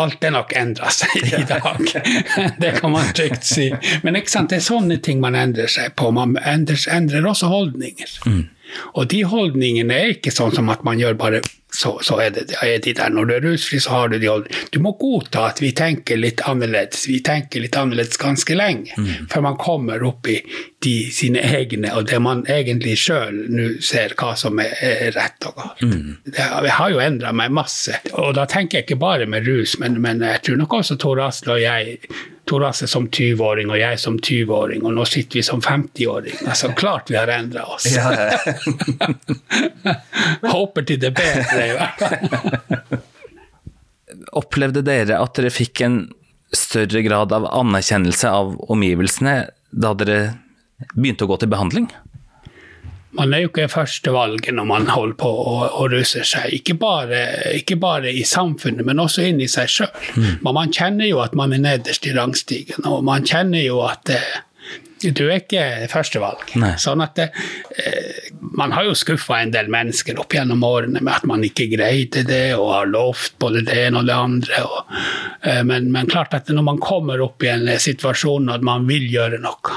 alt 0.03 0.25
er 0.25 0.35
nok 0.35 0.55
endra 0.59 0.91
seg 0.95 1.17
i 1.23 1.45
dag. 1.49 1.83
det 2.63 2.75
kan 2.81 2.95
man 2.95 3.13
trygt 3.17 3.47
si. 3.49 3.71
Men 4.07 4.19
ikke 4.21 4.33
sant, 4.33 4.53
det 4.53 4.61
er 4.61 4.69
sånne 4.69 5.01
ting 5.05 5.23
man 5.23 5.39
endrer 5.39 5.71
seg 5.71 5.95
på. 5.99 6.11
Man 6.15 6.37
endrer, 6.43 6.81
endrer 6.93 7.27
også 7.29 7.51
holdninger. 7.53 8.19
Og 8.99 9.07
de 9.13 9.23
holdningene 9.29 9.95
er 9.95 10.17
ikke 10.17 10.35
sånn 10.35 10.55
som 10.55 10.71
at 10.73 10.83
man 10.87 10.99
gjør 11.01 11.17
bare 11.19 11.43
så, 11.77 11.99
så 12.03 12.17
er, 12.23 12.31
det, 12.33 12.57
er 12.63 12.79
de 12.83 12.95
der. 12.97 13.13
Når 13.13 13.29
du 13.29 13.33
er 13.37 13.45
rusfri, 13.45 13.79
så 13.83 13.93
har 13.93 14.09
du 14.09 14.17
de 14.19 14.31
holdningene. 14.31 14.69
Du 14.73 14.79
må 14.83 14.95
godta 15.01 15.49
at 15.51 15.61
vi 15.61 15.73
tenker 15.77 16.19
litt 16.21 16.41
annerledes. 16.49 17.05
Vi 17.11 17.21
tenker 17.27 17.63
litt 17.63 17.77
annerledes 17.77 18.21
ganske 18.21 18.57
lenge 18.57 18.97
før 19.31 19.45
man 19.51 19.59
kommer 19.61 20.05
opp 20.09 20.31
i 20.33 20.39
de, 20.85 21.11
sine 21.13 21.41
egne, 21.41 21.89
og 21.97 22.09
det 22.11 22.19
man 22.21 22.43
egentlig 22.53 22.99
sjøl 23.01 23.47
nå 23.49 23.69
ser 23.85 24.13
hva 24.19 24.35
som 24.39 24.61
er, 24.61 25.13
rett 25.17 25.47
og 25.49 25.57
galt. 25.57 25.81
Det, 26.27 26.37
jeg 26.37 26.75
har 26.79 26.91
jo 26.93 27.01
endra 27.03 27.33
meg 27.37 27.55
masse. 27.57 27.97
Og 28.13 28.35
da 28.37 28.45
tenker 28.51 28.81
jeg 28.81 28.89
ikke 28.89 29.01
bare 29.01 29.27
med 29.31 29.49
rus, 29.49 29.79
men, 29.83 29.93
men 30.05 30.17
jeg 30.25 30.43
tror 30.47 30.57
nok 30.61 30.73
også 30.81 30.99
Tor 31.01 31.19
Asle 31.25 31.57
og 31.57 31.63
jeg 31.65 31.99
Tor 32.47 32.63
Asle 32.69 32.87
som 32.87 33.09
20-åring 33.11 33.73
og 33.73 33.79
jeg 33.81 33.99
som 33.99 34.21
20-åring, 34.23 34.85
og 34.87 34.95
nå 34.95 35.05
sitter 35.09 35.41
vi 35.41 35.45
som 35.47 35.61
50-åring. 35.65 36.37
Altså, 36.47 36.71
klart 36.79 37.11
vi 37.11 37.19
har 37.19 37.33
endra 37.35 37.65
oss. 37.75 37.89
Håper 40.55 40.87
til 40.87 41.01
det 41.03 41.11
bedre, 41.17 41.65
i 41.65 41.75
hvert 41.75 41.99
fall. 42.05 43.01
Opplevde 44.41 44.83
dere 44.87 45.19
at 45.19 45.35
dere 45.39 45.51
fikk 45.51 45.83
en 45.87 45.99
større 46.55 47.03
grad 47.03 47.33
av 47.35 47.49
anerkjennelse 47.51 48.31
av 48.31 48.55
omgivelsene 48.71 49.49
da 49.75 49.91
dere 49.99 50.21
begynte 50.95 51.27
å 51.27 51.31
gå 51.31 51.41
til 51.43 51.53
behandling? 51.53 51.91
Man 53.17 53.33
er 53.33 53.45
jo 53.45 53.49
ikke 53.49 53.69
førstevalget 53.73 54.53
når 54.57 54.67
man 54.69 54.89
holder 54.93 55.17
på 55.21 55.29
å, 55.31 55.55
å 55.81 55.87
ruse 55.89 56.25
seg. 56.27 56.51
Ikke 56.59 56.77
bare, 56.81 57.21
ikke 57.57 57.79
bare, 57.81 58.13
i 58.13 58.25
samfunnet, 58.29 58.85
men 58.85 59.01
også 59.01 59.25
inni 59.31 59.49
seg 59.49 59.71
sjøl. 59.73 59.95
Men 60.45 60.57
man 60.57 60.75
kjenner 60.75 61.09
jo 61.09 61.23
at 61.25 61.37
man 61.39 61.55
er 61.57 61.63
nederst 61.65 62.07
i 62.09 62.13
rangstigen, 62.17 62.85
og 62.85 63.07
man 63.07 63.25
kjenner 63.27 63.65
jo 63.65 63.81
at 63.87 64.13
eh, 64.13 64.43
du 65.05 65.27
er 65.29 65.43
ikke 65.43 65.63
førstevalg. 65.93 66.55
Sånn 66.81 67.05
at 67.05 67.17
det, 67.19 67.31
eh, 67.79 68.33
Man 68.57 68.73
har 68.73 68.87
jo 68.87 68.95
skuffa 68.97 69.43
en 69.43 69.51
del 69.53 69.69
mennesker 69.69 70.17
opp 70.21 70.33
gjennom 70.33 70.63
årene 70.65 71.03
med 71.03 71.13
at 71.13 71.27
man 71.29 71.45
ikke 71.45 71.67
greide 71.69 72.23
det, 72.25 72.55
og 72.57 72.73
har 72.73 72.89
lovt 72.89 73.37
både 73.43 73.65
det 73.67 73.77
ene 73.87 74.01
og 74.01 74.09
det 74.09 74.17
andre. 74.17 74.63
Og, 74.65 74.95
eh, 75.43 75.63
men, 75.69 75.91
men 75.93 76.09
klart 76.09 76.35
at 76.35 76.49
når 76.49 76.65
man 76.65 76.81
kommer 76.81 77.21
opp 77.25 77.45
i 77.45 77.53
en 77.53 77.69
situasjon 77.69 78.49
at 78.53 78.65
man 78.65 78.89
vil 78.89 79.05
gjøre 79.13 79.43
noe, 79.45 79.77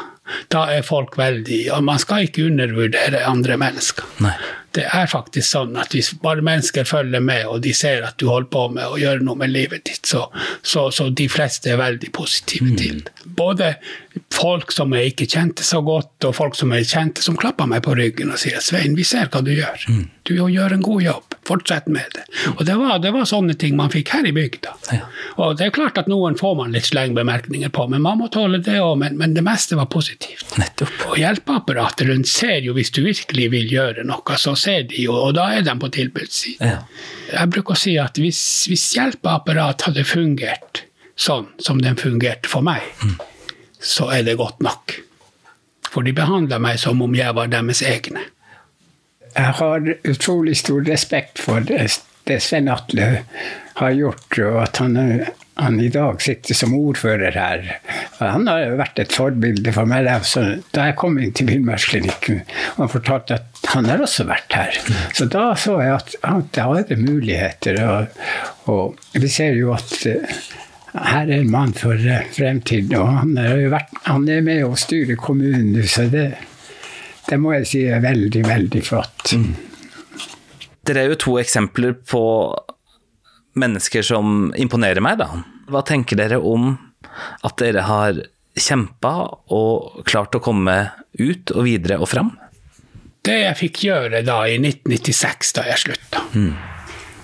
da 0.54 0.66
er 0.74 0.86
folk 0.86 1.18
veldig 1.20 1.60
Og 1.76 1.84
man 1.86 2.00
skal 2.02 2.28
ikke 2.28 2.48
undervurdere 2.50 3.26
andre 3.28 3.58
mennesker. 3.60 4.08
Nei. 4.24 4.36
Det 4.76 4.84
er 4.86 5.08
faktisk 5.10 5.48
sånn 5.50 5.78
at 5.82 5.96
hvis 5.96 6.12
bare 6.22 6.44
mennesker 6.46 6.86
følger 6.86 7.24
med, 7.26 7.48
og 7.50 7.64
de 7.66 7.72
ser 7.74 8.04
at 8.06 8.20
du 8.22 8.28
holder 8.30 8.52
på 8.54 8.68
med 8.76 8.86
å 8.86 9.00
gjøre 9.02 9.26
noe 9.26 9.40
med 9.40 9.50
livet 9.50 9.88
ditt, 9.90 10.06
så, 10.06 10.28
så, 10.62 10.86
så 10.94 11.08
de 11.10 11.26
fleste 11.32 11.72
er 11.74 11.80
veldig 11.82 12.12
positive 12.14 12.76
til 12.78 13.02
det. 13.08 13.16
Både 13.40 13.72
folk 14.34 14.74
som 14.76 14.94
jeg 14.94 15.16
ikke 15.16 15.30
kjente 15.34 15.66
så 15.66 15.82
godt, 15.86 16.14
og 16.28 16.38
folk 16.38 16.58
som 16.60 16.74
jeg 16.78 16.90
kjente, 16.92 17.26
som 17.26 17.40
klapper 17.40 17.70
meg 17.72 17.82
på 17.88 17.98
ryggen 17.98 18.30
og 18.30 18.42
sier 18.42 18.62
'Svein, 18.62 18.94
vi 18.98 19.08
ser 19.08 19.32
hva 19.34 19.42
du 19.42 19.56
gjør. 19.56 19.90
Du 20.30 20.36
gjør 20.38 20.78
en 20.78 20.86
god 20.86 21.02
jobb. 21.08 21.29
Fortsett 21.50 21.88
med 21.90 22.06
det'. 22.14 22.26
Og 22.56 22.66
det 22.66 22.76
var, 22.78 23.00
det 23.02 23.12
var 23.16 23.26
sånne 23.26 23.56
ting 23.58 23.76
man 23.78 23.90
fikk 23.90 24.12
her 24.14 24.28
i 24.30 24.34
bygda. 24.36 24.76
Ja. 24.94 25.08
Og 25.42 25.58
det 25.58 25.66
er 25.66 25.74
klart 25.74 25.98
at 25.98 26.10
noen 26.12 26.38
får 26.38 26.56
man 26.60 26.76
litt 26.76 26.90
slengbemerkninger 26.92 27.72
på, 27.74 27.88
men 27.90 28.04
man 28.06 28.20
må 28.22 28.28
tåle 28.30 28.62
det 28.62 28.78
òg. 28.78 28.98
Men, 29.02 29.18
men 29.18 29.34
det 29.34 29.44
meste 29.46 29.80
var 29.80 29.90
positivt. 29.90 30.54
Nettopp. 30.62 31.08
Og 31.10 31.18
hjelpeapparatet 31.18 32.08
rundt 32.12 32.30
ser 32.30 32.62
jo 32.66 32.76
hvis 32.78 32.94
du 32.94 33.02
virkelig 33.06 33.50
vil 33.56 33.74
gjøre 33.74 34.06
noe, 34.08 34.38
så 34.38 34.54
ser 34.60 34.86
de 34.92 35.08
jo, 35.08 35.16
og 35.18 35.34
da 35.40 35.50
er 35.58 35.66
de 35.66 35.76
på 35.80 35.90
tilbudssiden. 35.98 36.76
Ja. 36.76 36.84
Jeg 37.34 37.54
bruker 37.56 37.76
å 37.76 37.82
si 37.82 37.98
at 38.02 38.22
hvis, 38.22 38.42
hvis 38.70 38.86
hjelpeapparat 38.98 39.90
hadde 39.90 40.06
fungert 40.08 40.84
sånn 41.20 41.50
som 41.60 41.82
den 41.84 41.98
fungerte 42.00 42.50
for 42.50 42.66
meg, 42.66 42.86
så 43.80 44.10
er 44.14 44.26
det 44.28 44.38
godt 44.40 44.62
nok. 44.64 45.00
For 45.90 46.06
de 46.06 46.14
behandla 46.16 46.60
meg 46.62 46.80
som 46.82 47.02
om 47.02 47.16
jeg 47.18 47.34
var 47.36 47.50
deres 47.52 47.82
egne. 47.86 48.22
Jeg 49.36 49.58
har 49.60 49.92
utrolig 50.08 50.58
stor 50.60 50.82
respekt 50.88 51.42
for 51.44 51.66
det, 51.66 51.90
Sven 52.44 52.70
Atle 52.70 53.24
har 53.80 53.94
gjort, 53.96 54.38
og 54.44 54.58
at 54.62 54.80
han, 54.84 54.98
han 55.58 55.80
i 55.82 55.90
dag 55.94 56.22
sitter 56.22 56.58
som 56.58 56.76
ordfører 56.78 57.34
her. 57.34 57.66
Han 58.20 58.48
har 58.50 58.76
vært 58.80 59.02
et 59.02 59.16
forbilde 59.16 59.74
for 59.76 59.90
meg. 59.90 60.10
Da 60.76 60.90
jeg 60.90 60.98
kom 61.00 61.18
inn 61.18 61.34
til 61.36 61.50
Villmarksklinikken, 61.50 62.44
og 62.76 62.84
han 62.84 62.94
fortalte 62.94 63.40
at 63.40 63.72
han 63.74 63.90
har 63.90 64.04
også 64.04 64.28
vært 64.30 64.58
her. 64.58 64.80
Så 65.16 65.30
da 65.32 65.52
så 65.60 65.80
jeg 65.82 65.96
at, 65.96 66.16
at 66.28 66.54
da 66.58 66.68
er 66.78 66.88
det 66.92 67.00
muligheter. 67.02 67.82
Og, 67.88 68.24
og 68.70 69.22
vi 69.22 69.32
ser 69.32 69.58
jo 69.58 69.74
at 69.76 69.96
eh, 70.10 70.38
her 70.94 71.26
er 71.26 71.40
en 71.40 71.52
mann 71.52 71.74
for 71.78 71.98
fremtiden, 72.36 72.96
og 73.00 73.12
han 73.22 73.36
vært, 73.72 73.92
han 74.08 74.30
er 74.30 74.46
med 74.46 74.66
å 74.66 74.78
styre 74.80 75.18
kommunen 75.20 75.86
så 75.88 76.08
det, 76.12 76.32
det 77.30 77.38
må 77.38 77.54
jeg 77.58 77.70
si 77.70 77.84
er 77.86 78.02
veldig, 78.04 78.42
veldig 78.48 78.82
flott. 78.86 79.36
Dere 80.88 81.04
er 81.04 81.14
jo 81.14 81.20
to 81.22 81.38
eksempler 81.42 81.94
på 82.10 82.24
mennesker 83.60 84.06
som 84.06 84.50
imponerer 84.58 85.04
meg, 85.04 85.20
da. 85.22 85.30
Hva 85.70 85.84
tenker 85.86 86.18
dere 86.20 86.40
om 86.42 86.72
at 87.46 87.58
dere 87.62 87.86
har 87.86 88.22
kjempa 88.60 89.14
og 89.56 90.02
klart 90.10 90.36
å 90.36 90.44
komme 90.44 90.78
ut 91.20 91.54
og 91.54 91.66
videre 91.68 92.00
og 92.02 92.10
fram? 92.12 92.34
Det 93.26 93.36
jeg 93.44 93.58
fikk 93.60 93.84
gjøre 93.90 94.24
da 94.26 94.42
i 94.48 94.58
1996, 94.58 95.54
da 95.58 95.66
jeg 95.68 95.82
slutta 95.84 96.22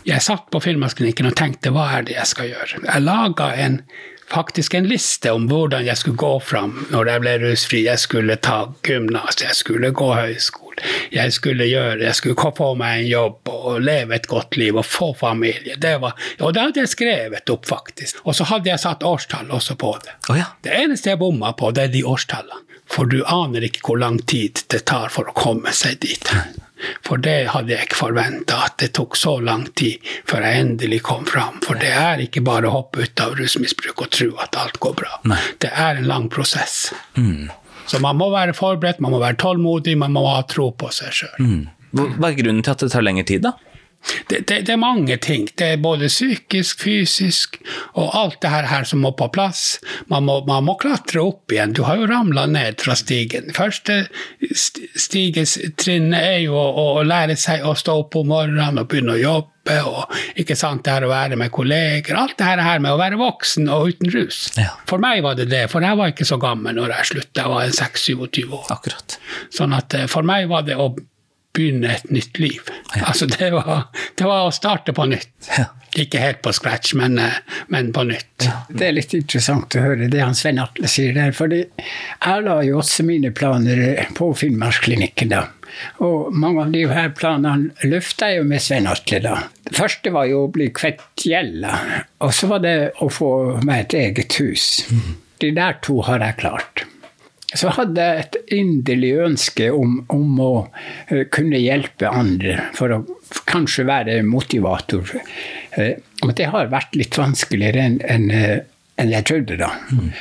Jeg 0.05 0.21
satt 0.21 0.49
på 0.51 0.59
Finnmarksklinikken 0.61 1.29
og 1.31 1.37
tenkte 1.39 1.71
hva 1.73 1.87
er 1.97 2.05
det 2.05 2.17
jeg 2.17 2.29
skal 2.29 2.51
gjøre? 2.51 2.81
Jeg 2.83 3.05
laga 3.05 3.53
en, 3.63 3.79
faktisk 4.31 4.73
en 4.73 4.87
liste 4.87 5.31
om 5.31 5.47
hvordan 5.49 5.85
jeg 5.85 5.97
skulle 5.97 6.17
gå 6.17 6.33
fram 6.39 6.73
når 6.91 7.11
jeg 7.11 7.23
ble 7.23 7.35
rusfri. 7.43 7.81
Jeg 7.85 8.01
skulle 8.01 8.37
ta 8.41 8.57
gymnas, 8.85 9.39
jeg 9.41 9.55
skulle 9.57 9.91
gå 9.95 10.11
høyskole. 10.13 10.81
Jeg 11.13 11.31
skulle 11.33 11.67
gjøre, 11.69 12.01
jeg 12.03 12.17
skulle 12.17 12.51
få 12.57 12.73
meg 12.79 12.99
en 12.99 13.07
jobb 13.07 13.51
og 13.51 13.79
leve 13.83 14.17
et 14.17 14.27
godt 14.27 14.57
liv 14.59 14.75
og 14.75 14.85
få 14.85 15.13
familie. 15.15 15.77
Det 15.79 15.95
var, 16.03 16.17
og 16.41 16.53
det 16.53 16.65
hadde 16.65 16.83
jeg 16.83 16.91
skrevet 16.91 17.53
opp, 17.53 17.65
faktisk. 17.69 18.19
Og 18.25 18.35
så 18.35 18.47
hadde 18.51 18.71
jeg 18.73 18.83
satt 18.83 19.05
årstall 19.07 19.51
også 19.55 19.77
på 19.79 19.95
det. 20.03 20.17
Oh, 20.29 20.37
ja. 20.37 20.51
Det 20.65 20.75
eneste 20.75 21.13
jeg 21.13 21.21
bomma 21.21 21.53
på, 21.55 21.71
det 21.71 21.87
er 21.87 21.95
de 21.95 22.03
årstallene. 22.05 22.63
For 22.91 23.09
du 23.09 23.23
aner 23.25 23.65
ikke 23.65 23.81
hvor 23.87 23.97
lang 23.97 24.19
tid 24.29 24.61
det 24.69 24.83
tar 24.91 25.09
for 25.13 25.31
å 25.31 25.33
komme 25.37 25.71
seg 25.73 25.97
dit. 26.03 26.27
For 27.05 27.21
det 27.21 27.37
hadde 27.53 27.73
jeg 27.73 27.89
ikke 27.89 27.99
forventa, 27.99 28.61
at 28.69 28.77
det 28.81 28.91
tok 28.97 29.17
så 29.19 29.37
lang 29.43 29.67
tid 29.77 30.03
før 30.29 30.45
jeg 30.45 30.65
endelig 30.65 31.01
kom 31.07 31.25
fram. 31.29 31.59
For 31.65 31.79
det 31.81 31.91
er 31.95 32.23
ikke 32.25 32.43
bare 32.45 32.69
å 32.69 32.75
hoppe 32.79 33.05
ut 33.05 33.23
av 33.23 33.35
rusmisbruk 33.39 34.05
og 34.05 34.11
tro 34.15 34.31
at 34.43 34.57
alt 34.59 34.79
går 34.83 34.97
bra. 35.01 35.13
Nei. 35.29 35.39
Det 35.63 35.71
er 35.71 36.01
en 36.01 36.09
lang 36.09 36.29
prosess. 36.33 36.93
Så 37.85 38.01
man 38.01 38.17
må 38.17 38.31
være 38.33 38.55
forberedt, 38.57 39.01
man 39.03 39.13
må 39.13 39.21
være 39.21 39.37
tålmodig, 39.41 39.97
man 40.01 40.15
må 40.15 40.25
ha 40.27 40.41
tro 40.49 40.71
på 40.73 40.89
seg 40.93 41.13
sjøl. 41.13 41.37
Mm. 41.39 41.63
hva 41.95 42.31
er 42.31 42.37
grunnen 42.39 42.65
til 42.65 42.73
at 42.73 42.81
det 42.83 42.91
tar 42.91 43.05
lengre 43.05 43.25
tid, 43.29 43.45
da? 43.45 43.53
Det, 44.29 44.39
det, 44.47 44.61
det, 44.67 44.73
er 44.73 44.81
mange 44.81 45.17
ting. 45.17 45.47
Det 45.57 45.67
er 45.73 45.81
både 45.81 46.09
psykisk, 46.11 46.83
fysisk 46.85 47.57
og 47.93 48.13
alt 48.17 48.39
det 48.43 48.51
her, 48.53 48.67
her 48.69 48.85
som 48.87 49.01
må 49.05 49.11
på 49.17 49.27
plass. 49.33 49.79
Man 50.11 50.27
må, 50.27 50.39
man 50.47 50.65
må, 50.67 50.77
klatre 50.81 51.23
opp 51.23 51.51
igjen. 51.53 51.73
Du 51.75 51.83
har 51.87 51.99
jo 51.99 52.09
ramla 52.09 52.45
ned 52.51 52.81
fra 52.83 52.97
stigen. 52.99 53.51
Første 53.55 54.05
stigetrinnet 54.51 56.21
er 56.21 56.39
jo 56.45 56.57
å, 56.59 56.85
å, 56.99 57.03
lære 57.05 57.37
seg 57.39 57.65
å 57.65 57.75
stå 57.77 57.99
opp 58.05 58.17
om 58.19 58.31
morgenen 58.33 58.81
og 58.81 58.89
begynne 58.91 59.15
å 59.15 59.21
jobbe. 59.21 59.79
Og 59.89 60.19
ikke 60.41 60.57
sant, 60.59 60.83
det 60.85 60.93
her 60.93 61.07
å 61.07 61.09
være 61.09 61.39
med 61.41 61.53
kolleger. 61.53 62.17
Alt 62.19 62.37
det 62.41 62.45
her 62.45 62.83
med 62.83 62.93
å 62.93 63.01
være 63.01 63.17
voksen 63.21 63.71
og 63.73 63.95
uten 63.95 64.13
rus. 64.13 64.45
Ja. 64.59 64.75
For 64.89 65.01
meg 65.01 65.23
var 65.25 65.39
det 65.39 65.49
det, 65.53 65.65
for 65.71 65.85
jeg 65.85 65.97
var 65.97 66.13
ikke 66.13 66.27
så 66.27 66.37
gammel 66.41 66.77
når 66.77 66.93
jeg 66.99 67.11
slutta. 67.15 67.41
Jeg 67.41 67.53
var 67.55 67.73
26-27 67.73 68.53
år. 68.53 68.69
Akkurat. 68.77 69.19
Sånn 69.53 69.73
at 69.75 69.97
eh, 69.97 70.07
for 70.11 70.27
meg 70.27 70.49
var 70.51 70.67
det 70.67 70.77
å 70.77 70.91
begynne 71.55 71.95
et 71.95 72.11
nytt 72.11 72.39
liv. 72.39 72.61
Ja. 72.95 73.07
Altså 73.09 73.27
det 73.31 73.49
var, 73.53 73.87
det 74.17 74.27
var, 74.27 74.45
å 74.47 74.53
starte 74.55 74.93
på 74.95 75.07
nytt. 75.09 75.33
Ja. 75.57 75.69
Ikke 75.95 76.19
helt 76.19 76.41
på 76.43 76.51
scratch, 76.51 76.91
men, 76.99 77.17
eh, 77.19 77.37
men 77.71 77.93
på 77.95 78.03
nytt. 78.03 78.43
Ja. 78.43 78.57
Det 78.69 78.89
er 78.89 78.97
litt 78.97 79.13
interessant 79.15 79.77
å 79.77 79.83
høre 79.85 80.09
det 80.11 80.21
han 80.21 80.35
Svein 80.35 80.59
Atle 80.59 80.89
sier 80.91 81.15
der. 81.15 81.31
For 81.35 81.51
jeg 81.51 82.47
la 82.47 82.57
jo 82.67 82.81
også 82.81 83.05
mine 83.07 83.31
planer 83.35 84.09
på 84.17 84.33
Finnmarksklinikken 84.35 85.31
da. 85.31 85.45
Og 86.03 86.33
mange 86.35 86.65
av 86.65 86.73
de 86.75 86.85
her 86.87 87.11
planene 87.15 87.87
løfta 87.87 88.29
jeg 88.31 88.41
jo 88.41 88.49
med 88.49 88.63
Svein 88.63 88.89
Atle 88.91 89.21
da. 89.23 89.37
Det 89.65 89.75
første 89.77 90.11
var 90.15 90.27
jo 90.29 90.45
å 90.45 90.51
bli 90.51 90.69
kvitt 90.75 91.25
gjelda, 91.25 91.79
og 92.23 92.35
så 92.35 92.51
var 92.51 92.63
det 92.63 92.77
å 93.03 93.09
få 93.11 93.31
meg 93.65 93.87
et 93.87 93.97
eget 94.05 94.39
hus. 94.39 94.85
Mm. 94.91 95.15
De 95.43 95.55
der 95.55 95.79
to 95.83 95.99
har 96.07 96.23
jeg 96.23 96.39
klart 96.43 96.84
så 97.55 97.71
hadde 97.77 98.03
jeg 98.03 98.23
et 98.23 98.37
inderlig 98.55 99.11
ønske 99.25 99.69
om, 99.73 99.97
om, 100.13 100.39
å 100.43 100.51
eh, 101.07 101.25
kunne 101.33 101.61
hjelpe 101.61 102.09
andre, 102.09 102.57
for 102.75 102.93
å 102.93 103.01
kanskje 103.49 103.87
være 103.87 104.19
motivator. 104.27 105.15
Eh, 105.77 105.95
men 106.23 106.35
det 106.37 106.49
har 106.51 106.71
vært 106.73 106.97
litt 106.99 107.17
vanskeligere 107.19 107.87
enn 107.87 107.99
en, 108.03 108.29
eh, 108.31 108.59
en 109.01 109.11
jeg 109.11 109.27
trodde, 109.27 109.59
da. 109.61 109.71
Mm. 109.91 110.11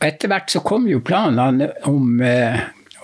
Etter 0.00 0.32
hvert 0.32 0.52
så 0.52 0.62
kom 0.64 0.88
jo 0.88 1.02
planene 1.04 1.68
om 1.88 2.22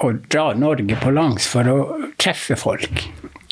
å 0.01 0.09
dra 0.33 0.45
Norge 0.57 0.97
på 1.01 1.13
langs 1.13 1.49
for 1.53 1.69
å 1.69 1.77
treffe 2.17 2.57
folk. 2.57 3.03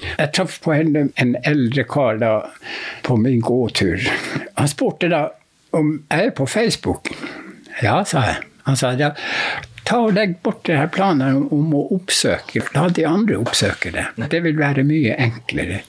Jeg 0.05 0.33
traff 0.37 0.57
på 0.65 0.73
en, 0.73 1.11
en 1.21 1.35
eldre 1.45 1.85
kar 1.89 2.17
da 2.21 2.33
på 3.05 3.17
min 3.21 3.45
gåtur. 3.45 4.01
Han 4.57 4.71
spurte 4.73 5.13
da 5.13 5.27
om 5.77 5.99
jeg 6.09 6.31
er 6.31 6.35
på 6.37 6.47
Facebook. 6.49 7.13
Ja, 7.83 8.01
sa 8.09 8.25
jeg. 8.29 8.43
Han 8.65 8.79
sa 8.81 8.95
ja, 8.97 9.13
ta 9.85 10.01
og 10.07 10.15
legg 10.17 10.37
bort 10.45 10.63
det 10.69 10.79
her 10.79 10.91
planen 10.93 11.45
om 11.53 11.75
å 11.77 11.83
oppsøke. 11.97 12.63
La 12.77 12.87
de 12.89 13.05
andre 13.09 13.39
oppsøke 13.41 13.93
det. 13.95 14.07
Det 14.33 14.41
vil 14.45 14.57
være 14.59 14.85
mye 14.87 15.17
enklere. 15.21 15.83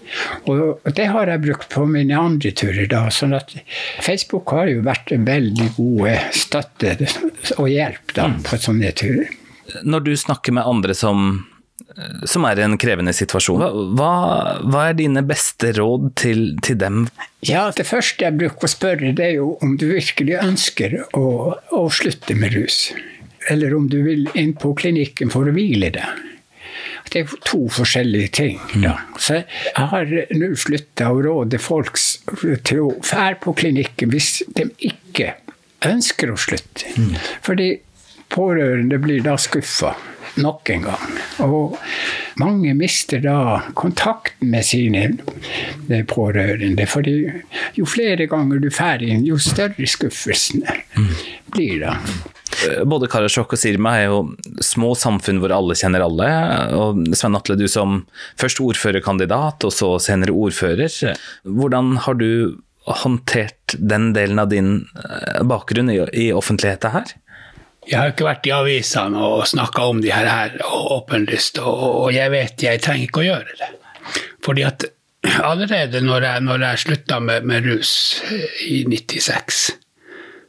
Og 0.52 0.86
det 0.98 1.08
har 1.14 1.32
jeg 1.32 1.44
brukt 1.46 1.70
på 1.74 1.86
mine 1.90 2.20
andre 2.20 2.52
turer. 2.52 2.86
da, 2.92 3.08
sånn 3.10 3.36
at 3.38 3.56
Facebook 4.04 4.52
har 4.56 4.70
jo 4.72 4.84
vært 4.86 5.16
en 5.16 5.26
veldig 5.28 5.72
god 5.78 6.36
støtte 6.36 6.96
og 7.58 7.68
hjelp 7.72 8.16
da, 8.16 8.30
på 8.46 8.62
sånne 8.62 8.94
turer. 8.96 9.34
Når 9.84 10.06
du 10.06 10.16
snakker 10.20 10.56
med 10.56 10.68
andre 10.68 10.96
som 10.96 11.46
som 12.28 12.44
er 12.48 12.60
i 12.60 12.64
en 12.66 12.78
krevende 12.80 13.14
situasjon. 13.16 13.62
Hva, 13.96 14.12
hva 14.68 14.82
er 14.90 14.98
dine 14.98 15.24
beste 15.28 15.72
råd 15.78 16.10
til, 16.20 16.46
til, 16.66 16.80
dem? 16.82 17.06
Ja, 17.46 17.70
Det 17.76 17.86
første 17.88 18.28
jeg 18.28 18.36
bruker 18.40 18.68
å 18.68 18.72
spørre, 18.72 19.14
det 19.16 19.30
er 19.30 19.36
jo 19.38 19.54
om 19.64 19.78
du 19.80 19.88
virkelig 19.94 20.36
ønsker 20.42 20.98
å, 21.16 21.26
å 21.56 21.84
slutte 21.94 22.36
med 22.36 22.56
rus. 22.58 22.90
Eller 23.52 23.76
om 23.78 23.90
du 23.90 24.00
vil 24.06 24.30
inn 24.34 24.56
på 24.58 24.74
klinikken 24.78 25.32
for 25.34 25.48
å 25.50 25.54
hvile 25.56 25.92
deg. 25.94 26.24
Det 27.12 27.22
er 27.22 27.34
to 27.46 27.68
forskjellige 27.72 28.32
ting. 28.34 28.60
Da. 28.82 28.96
Så 29.22 29.38
jeg 29.40 29.90
har 29.92 30.10
nå 30.36 30.50
slutta 30.60 31.12
å 31.14 31.22
råde 31.24 31.60
folk 31.62 32.00
til 32.66 32.82
å 32.82 32.90
fære 33.06 33.38
på 33.44 33.54
klinikken 33.62 34.12
hvis 34.12 34.42
de 34.58 34.66
ikke 34.90 35.36
ønsker 35.86 36.34
å 36.34 36.40
slutte. 36.40 36.90
Fordi 37.46 37.76
pårørende 38.34 38.98
blir 39.00 39.22
da 39.24 39.38
skuffa 39.40 39.94
nok 40.42 40.70
en 40.74 40.88
gang. 40.90 41.20
Og 41.46 41.78
mange 42.42 42.74
mister 42.76 43.22
da 43.24 43.62
kontakten 43.78 44.50
med 44.52 44.66
sine 44.66 45.06
pårørende. 46.10 46.88
fordi 46.88 47.16
jo 47.78 47.86
flere 47.86 48.28
ganger 48.28 48.60
du 48.60 48.70
drar 48.70 49.04
inn, 49.04 49.26
jo 49.26 49.38
større 49.38 49.88
skuffelsen 49.88 50.66
blir 51.54 51.80
det. 51.86 51.96
Både 52.88 53.10
Karasjok 53.12 53.56
og 53.56 53.60
Sirma 53.60 53.96
er 54.00 54.10
jo 54.10 54.20
små 54.64 54.94
samfunn 54.98 55.42
hvor 55.44 55.54
alle 55.56 55.78
kjenner 55.78 56.06
alle. 56.06 56.30
og 56.78 57.02
Svein 57.18 57.38
Atle, 57.38 57.58
du 57.60 57.68
som 57.72 58.04
først 58.42 58.62
ordførerkandidat, 58.64 59.68
og 59.68 59.74
så 59.74 59.96
senere 60.04 60.36
ordfører. 60.36 61.18
Hvordan 61.44 61.96
har 62.06 62.18
du 62.22 62.58
håndtert 62.86 63.76
den 63.78 64.12
delen 64.14 64.40
av 64.42 64.52
din 64.54 64.74
bakgrunn 65.50 65.90
i, 65.94 66.00
i 66.14 66.32
offentligheten 66.34 66.94
her? 66.94 67.16
Jeg 67.86 68.00
har 68.00 68.12
ikke 68.14 68.26
vært 68.26 68.48
i 68.50 68.54
avisene 68.54 69.22
og 69.22 69.46
snakka 69.50 69.86
om 69.92 70.02
de 70.02 70.10
her, 70.14 70.26
her 70.26 70.56
åpenlyst, 70.66 71.60
og, 71.62 72.10
jeg 72.16 72.32
vet 72.34 72.66
jeg 72.66 72.82
trenger 72.82 73.10
ikke 73.10 73.22
å 73.22 73.28
gjøre 73.28 73.58
det. 73.60 73.72
Fordi 74.46 74.66
at 74.66 74.88
allerede 75.52 76.02
når 76.06 76.26
jeg, 76.30 76.46
når 76.48 76.66
jeg 76.70 76.84
slutta 76.86 77.20
med, 77.22 77.46
med, 77.46 77.70
rus 77.70 77.94
i 78.66 78.84
96, 78.90 79.62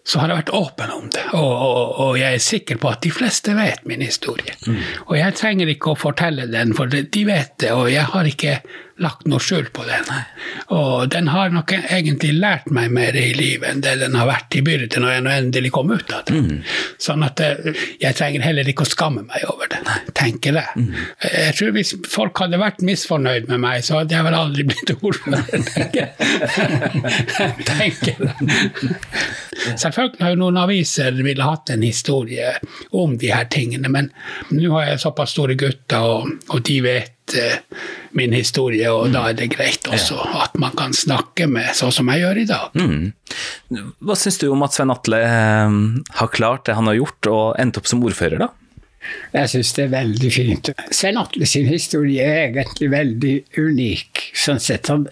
så 0.07 0.21
har 0.23 0.31
jeg 0.31 0.39
vært 0.39 0.55
åpen 0.55 0.91
om 0.95 1.07
det. 1.11 1.25
Og, 1.35 1.51
og, 1.51 2.01
og, 2.05 2.13
jeg 2.21 2.39
er 2.39 2.43
sikker 2.43 2.79
på 2.79 2.93
at 2.93 3.03
de 3.03 3.11
fleste 3.11 3.57
vet 3.59 3.83
min 3.91 4.05
historie. 4.07 4.55
Mm. 4.67 4.79
Og 5.09 5.15
jeg 5.19 5.35
trenger 5.41 5.73
ikke 5.73 5.93
å 5.93 5.99
fortelle 5.99 6.47
den, 6.53 6.75
for 6.79 6.87
de 6.87 7.23
vet 7.27 7.57
det, 7.63 7.73
og 7.75 7.91
jeg 7.91 8.07
har 8.13 8.29
ikke 8.31 8.61
lagt 9.03 9.27
noe 9.29 9.43
skjul 9.43 9.67
på 9.77 9.83
den. 9.85 10.07
Og 10.73 11.09
den 11.13 11.29
har 11.29 11.51
nok 11.53 11.73
egentlig 11.77 12.31
lært 12.39 12.71
meg 12.73 12.95
mer 12.97 13.17
i 13.19 13.35
livet 13.37 13.69
enn 13.69 13.83
det 13.85 13.97
den 14.01 14.15
har 14.17 14.29
vært 14.31 14.57
i 14.57 14.63
byrde 14.65 15.03
når 15.03 15.13
jeg 15.13 15.25
nå 15.27 15.33
endelig 15.35 15.73
kom 15.75 15.91
ut 15.93 16.15
av 16.17 16.23
det. 16.31 16.39
Mm. 16.39 16.63
Sånn 17.03 17.27
at 17.27 17.43
eh, 17.45 17.83
jeg 18.01 18.17
trenger 18.17 18.47
heller 18.47 18.71
ikke 18.71 18.87
å 18.87 18.89
skamme 18.89 19.27
meg 19.27 19.45
over 19.51 19.69
det, 19.73 19.83
tenker 20.17 20.57
jeg. 20.63 20.87
Mm. 20.87 20.95
Jeg 21.27 21.59
tror 21.59 21.75
hvis 21.77 21.93
folk 22.09 22.41
hadde 22.45 22.63
vært 22.63 22.81
misfornøyd 22.87 23.51
med 23.51 23.61
meg, 23.67 23.85
så 23.85 24.01
hadde 24.01 24.17
jeg 24.17 24.29
vel 24.31 24.39
aldri 24.39 24.69
blitt 24.71 24.95
ordfører, 25.11 25.45
tenker 27.75 28.15
jeg. 28.17 28.31
Selvfølgelig 29.65 30.23
har 30.23 30.35
jo 30.35 30.41
noen 30.41 30.59
aviser 30.61 31.17
ville 31.17 31.47
hatt 31.47 31.71
en 31.73 31.85
historie 31.85 32.55
om 32.97 33.17
de 33.21 33.33
her 33.33 33.47
tingene, 33.53 33.91
men 33.93 34.11
nå 34.53 34.73
har 34.77 34.91
jeg 34.91 35.05
såpass 35.07 35.35
store 35.37 35.57
gutter, 35.59 36.03
og, 36.05 36.35
og 36.53 36.63
de 36.67 36.77
vet 36.85 37.37
uh, 37.37 37.87
min 38.19 38.37
historie, 38.37 38.91
og 38.93 39.09
mm. 39.09 39.17
da 39.17 39.25
er 39.31 39.39
det 39.41 39.51
greit 39.55 39.89
også 39.91 40.19
ja. 40.19 40.45
at 40.47 40.59
man 40.61 40.77
kan 40.79 40.95
snakke 40.97 41.49
med 41.51 41.73
sånn 41.79 41.95
som 41.95 42.13
jeg 42.13 42.25
gjør 42.25 42.43
i 42.43 42.47
dag. 42.51 42.77
Mm. 42.77 43.89
Hva 44.07 44.19
syns 44.19 44.39
du 44.43 44.49
om 44.53 44.63
at 44.67 44.77
Svein 44.77 44.95
Atle 44.95 45.25
uh, 45.25 45.81
har 46.21 46.33
klart 46.35 46.69
det 46.69 46.79
han 46.79 46.91
har 46.91 47.01
gjort, 47.01 47.33
og 47.33 47.45
endt 47.63 47.81
opp 47.81 47.91
som 47.91 48.05
ordfører, 48.07 48.47
da? 48.47 48.53
Jeg 49.35 49.51
syns 49.53 49.73
det 49.77 49.85
er 49.85 49.93
veldig 49.93 50.31
fint. 50.33 50.71
Svein 50.95 51.19
Atle 51.21 51.47
sin 51.49 51.69
historie 51.71 52.25
er 52.25 52.49
egentlig 52.49 52.89
veldig 52.91 53.35
unik. 53.59 54.23
sånn 54.47 54.63
sett. 54.63 54.91
Han, 54.93 55.07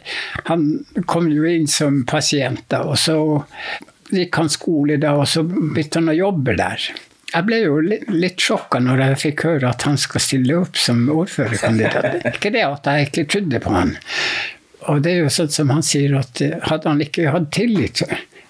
han 0.48 0.64
kom 1.11 1.28
jo 1.33 1.46
inn 1.48 1.68
som 1.70 2.02
pasient, 2.09 2.64
da, 2.72 2.85
og 2.88 2.98
så 3.00 3.18
gikk 4.12 4.38
han 4.40 4.52
skole 4.52 4.98
da, 5.00 5.14
og 5.20 5.28
så 5.30 5.44
begynte 5.46 6.00
han 6.00 6.12
å 6.12 6.16
jobbe 6.18 6.56
der. 6.58 6.88
Jeg 7.34 7.46
ble 7.48 7.60
jo 7.64 7.78
litt, 7.82 8.04
litt 8.14 8.42
sjokka 8.42 8.78
når 8.82 9.00
jeg 9.08 9.20
fikk 9.24 9.46
høre 9.48 9.70
at 9.72 9.86
han 9.88 9.96
skal 9.98 10.22
stille 10.22 10.58
opp 10.60 10.78
som 10.78 11.00
ordførerkandidat. 11.10 12.28
Ikke 12.34 12.52
det 12.54 12.62
at 12.66 12.86
jeg 12.86 13.06
egentlig 13.06 13.24
trodde 13.32 13.62
på 13.64 13.72
han. 13.74 13.96
Og 14.92 15.00
det 15.02 15.14
er 15.14 15.24
jo 15.24 15.32
sånn 15.32 15.50
som 15.50 15.72
han 15.74 15.82
sier, 15.86 16.14
at 16.20 16.42
hadde 16.68 16.92
han 16.92 17.02
ikke 17.02 17.32
hatt 17.34 17.48
tillit, 17.56 18.04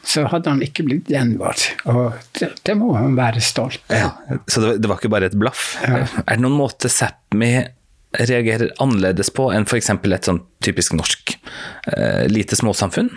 så 0.05 0.27
hadde 0.29 0.53
han 0.53 0.61
ikke 0.65 0.85
blitt 0.85 1.09
gjenvalgt. 1.09 1.71
Og 1.89 2.19
det, 2.37 2.51
det, 2.67 2.75
må 2.77 2.93
han 2.99 3.17
være 3.17 3.41
stolt 3.45 3.81
ja, 3.89 4.11
Så 4.51 4.61
det, 4.61 4.75
det, 4.83 4.91
var 4.91 5.01
ikke 5.01 5.13
bare 5.15 5.31
et 5.31 5.39
blaff? 5.39 5.75
Ja. 5.85 6.03
Er 6.27 6.37
det 6.37 6.43
noen 6.45 6.59
måte 6.59 6.91
Sápmi 6.93 7.55
reagerer 8.15 8.75
annerledes 8.83 9.33
på 9.35 9.49
enn 9.55 9.65
f.eks. 9.67 9.91
et 9.91 10.29
sånn 10.29 10.43
typisk 10.63 10.95
norsk 10.99 11.35
eh, 11.95 12.27
lite 12.31 12.59
småsamfunn? 12.59 13.11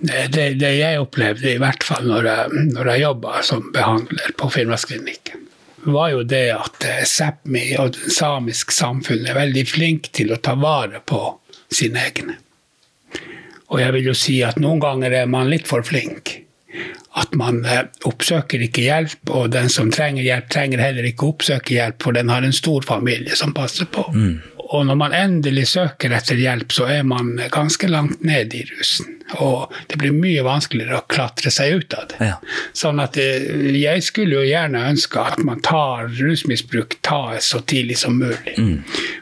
Det, 0.00 0.54
det, 0.56 0.70
jeg 0.78 1.00
opplevde, 1.00 1.50
i 1.52 1.60
hvert 1.60 1.84
fall 1.84 2.06
når 2.08 2.26
jeg, 2.28 2.64
når 2.72 2.88
jeg 2.92 3.02
jobba 3.02 3.42
som 3.44 3.66
behandler 3.74 4.32
på 4.40 4.48
Finnmarksklinikken, 4.54 5.46
var 5.92 6.12
jo 6.14 6.22
det 6.24 6.46
at 6.54 6.84
eh, 6.88 7.02
Sápmi 7.08 7.64
og 7.80 7.94
det 7.96 8.12
samiske 8.12 8.72
samfunnet 8.72 9.32
er 9.32 9.38
veldig 9.38 9.64
flinke 9.68 10.12
til 10.16 10.32
å 10.32 10.40
ta 10.40 10.54
vare 10.60 11.02
på 11.04 11.20
sine 11.72 12.04
egne. 12.08 12.36
Og 13.70 13.80
jeg 13.80 13.94
vil 13.94 14.08
jo 14.10 14.16
si 14.18 14.40
at 14.44 14.58
noen 14.60 14.80
ganger 14.82 15.14
er 15.22 15.28
man 15.30 15.50
litt 15.50 15.68
for 15.68 15.84
flink. 15.86 16.40
At 17.20 17.34
man 17.38 17.62
eh, 17.64 17.84
oppsøker 18.08 18.62
ikke 18.66 18.84
hjelp, 18.86 19.32
og 19.34 19.52
den 19.54 19.70
som 19.72 19.92
trenger 19.94 20.26
hjelp, 20.26 20.48
trenger 20.52 20.82
heller 20.82 21.06
ikke 21.06 21.28
oppsøke 21.32 21.76
hjelp, 21.76 22.00
for 22.02 22.16
den 22.16 22.32
har 22.32 22.46
en 22.46 22.56
stor 22.56 22.86
familie 22.86 23.36
som 23.38 23.54
passer 23.56 23.88
på. 23.90 24.04
Mm. 24.14 24.36
Og 24.70 24.84
når 24.86 24.98
man 24.98 25.14
endelig 25.16 25.64
søker 25.72 26.12
etter 26.14 26.38
hjelp, 26.38 26.70
så 26.70 26.86
er 26.94 27.02
man 27.02 27.32
ganske 27.50 27.88
langt 27.90 28.20
ned 28.22 28.54
i 28.54 28.62
rusen. 28.68 29.16
Og 29.42 29.72
det 29.90 29.98
blir 29.98 30.14
mye 30.14 30.44
vanskeligere 30.46 31.00
å 31.00 31.06
klatre 31.10 31.50
seg 31.54 31.80
ut 31.80 31.96
av 31.98 32.06
det. 32.12 32.28
Ja. 32.28 32.36
Sånn 32.76 33.02
at 33.02 33.18
eh, 33.18 33.66
jeg 33.78 34.04
skulle 34.06 34.38
jo 34.38 34.46
gjerne 34.46 34.84
ønske 34.92 35.22
at 35.22 35.42
man 35.46 35.62
tar 35.66 36.06
rusmisbruk 36.14 37.00
tas 37.06 37.50
så 37.50 37.62
tidlig 37.66 37.98
som 37.98 38.18
mulig. 38.22 38.56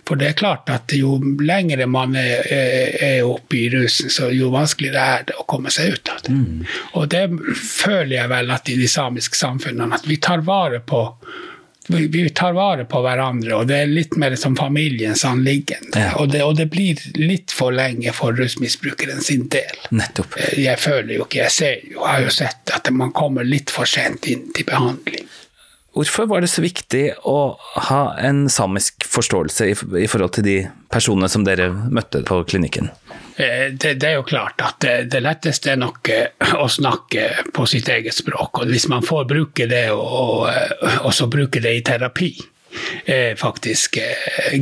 For 0.09 0.21
det 0.21 0.31
er 0.31 0.39
klart 0.39 0.69
at 0.73 0.93
jo 0.97 1.17
lengre 1.41 1.89
man 1.89 2.17
er, 2.17 2.45
er, 2.49 3.19
oppe 3.25 3.57
i 3.57 3.67
rusen, 3.73 4.13
så 4.13 4.29
jo 4.33 4.53
vanskeligere 4.53 5.11
er 5.17 5.29
det 5.29 5.37
å 5.41 5.49
komme 5.49 5.73
seg 5.73 5.97
ut 5.97 6.13
av 6.13 6.25
det. 6.29 6.37
Og 7.01 7.09
det 7.13 7.25
føler 7.57 8.19
jeg 8.19 8.33
vel 8.37 8.53
at 8.53 8.69
i 8.69 8.77
de 8.81 8.89
samiske 8.89 9.37
samfunnene, 9.37 9.97
at 9.97 10.09
vi 10.09 10.21
tar 10.21 10.45
vare 10.45 10.81
på 10.85 11.07
vi, 11.89 12.07
vi 12.07 12.29
tar 12.31 12.53
vare 12.53 12.85
på 12.89 13.01
hverandre, 13.05 13.55
og 13.57 13.69
det 13.71 13.79
er 13.83 13.91
litt 13.91 14.17
mer 14.21 14.37
som 14.37 14.57
familiens 14.57 15.25
anliggende. 15.25 15.95
Ja. 15.97 16.13
Og, 16.21 16.31
det, 16.33 16.43
og 16.45 16.57
det 16.59 16.69
blir 16.73 17.01
litt 17.17 17.55
for 17.55 17.75
lenge 17.75 18.13
for 18.17 18.37
rusmisbrukeren 18.37 19.23
sin 19.25 19.49
del. 19.53 19.75
Nettopp. 19.91 20.37
Jeg 20.59 20.79
føler 20.83 21.17
jo 21.17 21.27
ikke, 21.27 21.43
jeg 21.47 21.55
ser 21.55 21.81
jo, 21.89 22.03
jeg 22.03 22.09
har 22.11 22.25
jo 22.27 22.35
sett 22.35 22.75
at 22.77 22.93
man 22.95 23.13
kommer 23.17 23.47
litt 23.47 23.73
for 23.73 23.89
sent 23.89 24.29
inn 24.31 24.49
til 24.57 24.69
behandling. 24.69 25.27
Hvorfor 25.97 26.29
var 26.31 26.45
det 26.45 26.51
så 26.53 26.63
viktig 26.63 27.05
å 27.27 27.39
ha 27.89 28.03
en 28.23 28.45
samisk 28.53 29.03
forståelse 29.09 29.67
i, 29.67 29.75
i 30.05 30.09
forhold 30.11 30.37
til 30.37 30.45
de 30.47 30.59
personene 30.93 31.31
som 31.33 31.47
dere 31.49 31.73
møtte 31.73 32.21
på 32.29 32.43
klinikken? 32.47 32.93
Eh, 33.39 33.73
Det, 33.73 33.95
det 33.95 34.09
er 34.09 34.17
jo 34.19 34.27
klart 34.27 34.61
at 34.65 34.81
det, 34.83 34.95
det 35.13 35.23
letteste 35.23 35.73
er 35.73 35.79
nok 35.79 36.11
eh, 36.11 36.55
å 36.59 36.67
snakke 36.69 37.29
på 37.55 37.67
sitt 37.71 37.89
eget 37.89 38.17
språk. 38.17 38.63
Og 38.63 38.73
hvis 38.73 38.89
man 38.91 39.07
får 39.07 39.29
bruke 39.31 39.69
det, 39.71 39.87
og, 39.95 40.07
og, 40.23 40.49
eh, 40.51 40.99
og 41.05 41.15
så 41.15 41.31
bruke 41.31 41.63
det 41.63 41.77
i 41.79 41.85
terapi, 41.87 42.33
er 43.09 43.39
faktisk 43.39 43.97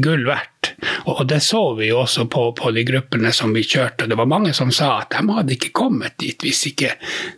gull 0.01 0.23
verdt. 0.29 0.71
Og 1.07 1.27
det 1.31 1.41
så 1.47 1.63
vi 1.79 1.91
jo 1.91 2.01
også 2.03 2.27
på, 2.31 2.49
på 2.59 2.71
de 2.75 2.83
gruppene 2.87 3.31
som 3.35 3.53
vi 3.55 3.63
kjørte. 3.63 4.09
Det 4.11 4.19
var 4.19 4.27
mange 4.31 4.53
som 4.57 4.73
sa 4.75 4.97
at 5.05 5.15
de 5.15 5.23
hadde 5.37 5.55
ikke 5.55 5.71
kommet 5.77 6.17
dit 6.23 6.43
hvis 6.43 6.65
ikke 6.73 6.97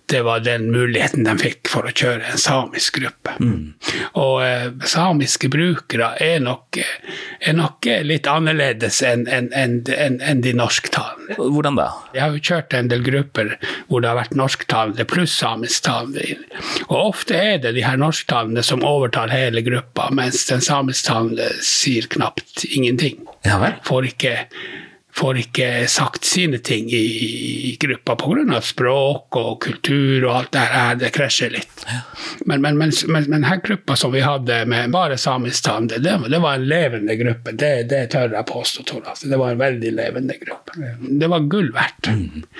det 0.09 0.23
var 0.25 0.41
den 0.45 0.71
muligheten 0.73 1.27
de 1.27 1.35
fikk 1.41 1.69
for 1.69 1.89
å 1.89 1.93
kjøre 1.93 2.33
en 2.33 2.41
samisk 2.41 2.97
gruppe. 3.03 3.35
Og 4.17 4.41
eh, 4.45 4.71
samiske 4.89 5.51
brukere 5.53 6.15
er 6.25 6.41
nok, 6.45 6.81
er 6.81 7.59
nok 7.59 7.91
litt 8.09 8.29
annerledes 8.31 9.03
enn 9.05 9.27
en, 9.29 9.51
en, 9.53 9.77
en, 9.85 10.43
de 10.45 10.55
norsktalende. 10.57 11.37
Hvordan 11.37 11.77
da? 11.77 11.91
Jeg 12.17 12.25
har 12.25 12.37
jo 12.37 12.45
kjørt 12.51 12.77
en 12.79 12.89
del 12.89 13.05
grupper 13.05 13.55
hvor 13.89 14.01
det 14.01 14.11
har 14.11 14.21
vært 14.23 14.37
norsktalende 14.39 15.05
pluss 15.09 15.37
samisktalende. 15.43 16.39
Og 16.89 17.13
ofte 17.13 17.37
er 17.37 17.61
det 17.63 17.77
de 17.77 17.85
her 17.85 18.01
norsktalende 18.01 18.65
som 18.65 18.85
overtar 18.87 19.33
hele 19.35 19.63
gruppa, 19.67 20.09
mens 20.15 20.47
den 20.49 20.65
samisktalende 20.65 21.51
sier 21.65 22.09
knapt 22.11 22.65
ingenting. 22.73 23.21
Ja 23.47 23.59
vel? 23.63 23.79
Får 23.85 24.07
ikke, 24.11 24.35
får 25.15 25.39
ikke 25.45 25.69
sagt 25.91 26.27
sine 26.27 26.59
ting 26.65 26.91
i, 26.91 27.05
i 27.71 27.77
gruppa 27.81 28.17
pga. 28.19 28.61
språk 28.63 29.37
og 29.39 29.61
kultur 29.63 30.27
og 30.27 30.35
alt 30.35 30.53
det 30.53 30.65
her. 30.73 30.99
Det 30.99 31.13
krasjer 31.15 31.53
litt. 31.55 31.85
Men, 32.47 32.63
men, 32.63 32.79
men, 32.79 32.93
men, 33.07 33.29
men 33.31 33.47
her 33.47 33.61
gruppa 33.65 33.97
som 33.97 34.13
vi 34.13 34.21
hadde 34.25 34.65
med 34.67 34.91
bare 34.95 35.17
samisktalende, 35.19 35.99
det, 36.03 36.17
det 36.31 36.41
var 36.43 36.59
en 36.59 36.69
levende 36.69 37.17
gruppe. 37.17 37.55
Det, 37.55 37.73
det 37.91 38.05
tør 38.15 38.35
jeg 38.35 38.49
påstå. 38.51 38.87
Altså, 38.99 39.31
det 39.31 39.41
var 39.41 39.55
en 39.55 39.63
veldig 39.63 39.93
levende 39.97 40.39
gruppe. 40.43 40.93
Det 41.23 41.31
var 41.31 41.47
gull 41.51 41.73
verdt. 41.75 42.11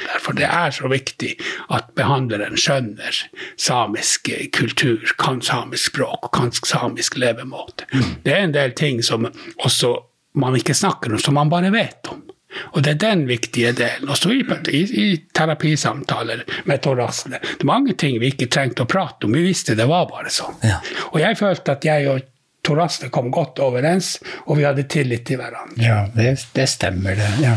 Derfor 0.07 0.39
det 0.39 0.49
er 0.49 0.75
så 0.75 0.91
viktig 0.91 1.35
at 1.75 1.91
behandleren 1.99 2.59
skjønner 2.59 3.25
samisk 3.59 4.31
kultur, 4.55 5.15
kan 5.19 5.43
samisk 5.43 5.93
språk 5.93 6.31
kan 6.37 6.53
samisk 6.55 7.19
levemåte. 7.19 7.89
Det 8.25 8.35
er 8.35 8.47
en 8.47 8.55
del 8.55 8.75
ting 8.79 9.03
som 9.05 9.27
også 9.65 9.97
man 10.41 10.57
ikke 10.59 10.77
snakker 10.77 11.15
om, 11.15 11.23
som 11.23 11.39
man 11.39 11.53
bare 11.53 11.73
vet 11.75 12.13
om. 12.13 12.25
Og 12.73 12.83
det 12.83 12.95
er 12.95 13.03
den 13.03 13.27
viktige 13.29 13.75
delen. 13.77 14.09
Også 14.09 14.33
i, 14.33 14.41
i, 14.73 14.81
i 15.03 15.07
terapisamtaler 15.37 16.45
med 16.65 16.83
Tor 16.83 17.01
Asle. 17.05 17.43
Det 17.43 17.61
er 17.61 17.71
mange 17.71 17.95
ting 18.01 18.17
vi 18.23 18.33
ikke 18.33 18.49
trengte 18.53 18.87
å 18.87 18.91
prate 18.91 19.29
om, 19.29 19.37
vi 19.37 19.45
visste 19.51 19.77
det 19.79 19.87
var 19.89 20.09
bare 20.11 20.33
sånn. 20.33 20.57
Ja. 20.65 20.81
Og 21.13 21.21
jeg 21.23 21.39
følte 21.41 21.77
at 21.77 21.87
jeg 21.87 22.09
og 22.11 22.27
Tor 22.69 22.83
Asle 22.83 23.09
kom 23.15 23.31
godt 23.33 23.61
overens, 23.65 24.19
og 24.45 24.59
vi 24.59 24.67
hadde 24.67 24.85
tillit 24.91 25.23
til 25.29 25.39
hverandre. 25.41 25.79
Ja, 25.81 26.03
det, 26.13 26.35
det 26.57 26.67
stemmer, 26.69 27.17
det. 27.17 27.29
Ja. 27.41 27.55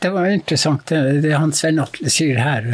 Det 0.00 0.12
var 0.14 0.30
interessant 0.30 0.86
det, 0.88 1.00
det 1.24 1.34
han 1.36 1.52
Svein 1.56 1.82
Atle 1.82 2.12
sier 2.12 2.38
her 2.40 2.70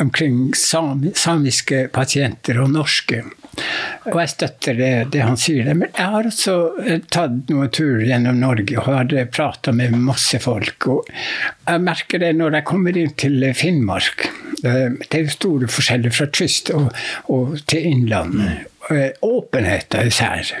omkring 0.00 0.54
sami, 0.56 1.12
samiske 1.18 1.88
pasienter 1.92 2.62
og 2.62 2.72
norske. 2.72 3.24
Og 4.10 4.18
jeg 4.20 4.32
støtter 4.32 4.78
det, 4.78 4.90
det 5.14 5.22
han 5.26 5.38
sier. 5.40 5.70
Men 5.74 5.90
jeg 5.92 6.12
har 6.14 6.28
også 6.30 6.56
eh, 6.84 7.00
tatt 7.12 7.50
noen 7.52 7.72
turer 7.74 8.06
gjennom 8.08 8.40
Norge 8.40 8.78
og 8.80 8.88
har 8.88 9.14
prata 9.32 9.74
med 9.76 9.96
masse 10.00 10.40
folk. 10.42 10.88
Og 10.90 11.10
jeg 11.12 11.84
merker 11.84 12.22
det 12.22 12.34
når 12.38 12.60
jeg 12.60 12.68
kommer 12.70 13.00
inn 13.00 13.14
til 13.20 13.44
Finnmark. 13.56 14.28
Eh, 14.64 14.88
Det 15.06 15.18
er 15.18 15.26
jo 15.26 15.36
store 15.36 15.70
forskjeller 15.70 16.14
fra 16.14 16.28
kyst 16.32 16.72
og, 16.76 16.90
og 17.32 17.58
til 17.70 17.90
innlandet. 17.94 18.66
Åpenhet 18.90 19.20
Åpenheten 19.22 20.08
især. 20.08 20.54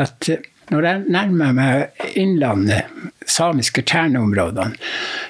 At 0.00 0.28
eh, 0.32 0.42
når 0.72 0.86
jeg 0.88 1.04
nærmer 1.14 1.54
meg 1.56 2.02
innlandet, 2.18 2.88
samiske 3.28 3.82
kjerneområdene, 3.84 4.76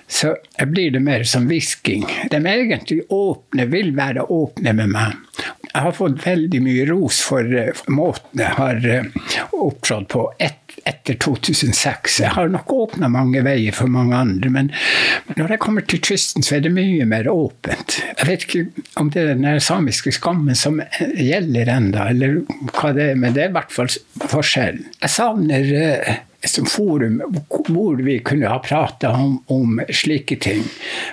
så 0.08 0.34
blir 0.70 0.92
det 0.94 1.02
mer 1.04 1.24
som 1.28 1.48
hvisking. 1.50 2.06
De 2.30 2.38
er 2.38 2.64
egentlig 2.64 3.02
åpne, 3.12 3.66
vil 3.72 3.92
være 3.98 4.26
åpne 4.32 4.74
med 4.78 4.94
meg. 4.94 5.16
Jeg 5.68 5.84
har 5.84 5.94
fått 5.94 6.22
veldig 6.24 6.60
mye 6.64 6.86
ros 6.88 7.20
for 7.26 7.44
eh, 7.44 7.82
måten 7.92 8.40
jeg 8.40 8.56
har 8.56 8.86
eh, 8.88 9.10
opptrådt 9.52 10.08
på 10.14 10.24
et, 10.42 10.67
etter 10.88 11.18
2006. 11.20 12.20
Jeg 12.24 12.34
har 12.34 12.50
nok 12.52 12.72
åpna 12.72 13.10
mange 13.12 13.42
veier 13.46 13.74
for 13.76 13.90
mange 13.92 14.16
andre, 14.16 14.50
men 14.52 14.70
når 15.36 15.54
jeg 15.54 15.62
kommer 15.62 15.86
til 15.88 16.02
kysten, 16.04 16.46
så 16.46 16.56
er 16.58 16.64
det 16.64 16.74
mye 16.74 17.06
mer 17.08 17.28
åpent. 17.32 17.98
Jeg 18.18 18.28
vet 18.28 18.46
ikke 18.46 18.86
om 19.00 19.10
det 19.12 19.24
er 19.24 19.34
den 19.34 19.60
samiske 19.64 20.14
skammen 20.16 20.58
som 20.58 20.80
gjelder 20.98 21.72
enda, 21.74 22.08
eller 22.12 22.40
hva 22.72 22.94
det 22.96 23.12
er, 23.12 23.20
men 23.20 23.36
det 23.36 23.44
er 23.44 23.52
i 23.52 23.58
hvert 23.58 23.74
fall 23.74 23.92
forskjellen. 24.28 24.88
Jeg 25.02 25.14
savner 25.14 25.74
eh, 25.82 26.24
sånt 26.46 26.70
forum 26.72 27.20
hvor 27.68 28.00
vi 28.04 28.20
kunne 28.24 28.50
ha 28.50 28.60
prata 28.64 29.12
om, 29.16 29.38
om 29.52 29.82
slike 29.90 30.38
ting. 30.42 30.64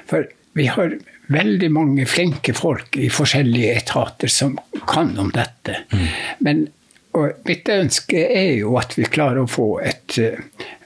For 0.09 0.27
vi 0.55 0.69
har 0.71 0.95
veldig 1.27 1.71
mange 1.73 2.05
flinke 2.05 2.53
folk 2.53 2.97
i 3.01 3.09
forskjellige 3.09 3.75
etater 3.81 4.31
som 4.31 4.57
kan 4.87 5.15
om 5.19 5.31
dette. 5.33 5.81
Men 6.45 6.67
og 7.15 7.47
mitt 7.47 7.69
ønske 7.71 8.21
er 8.27 8.53
jo 8.59 8.75
at 8.79 8.95
vi 8.99 9.07
klarer 9.07 9.43
å 9.43 9.49
få 9.49 9.67
et, 9.85 10.17
eh, 10.19 10.39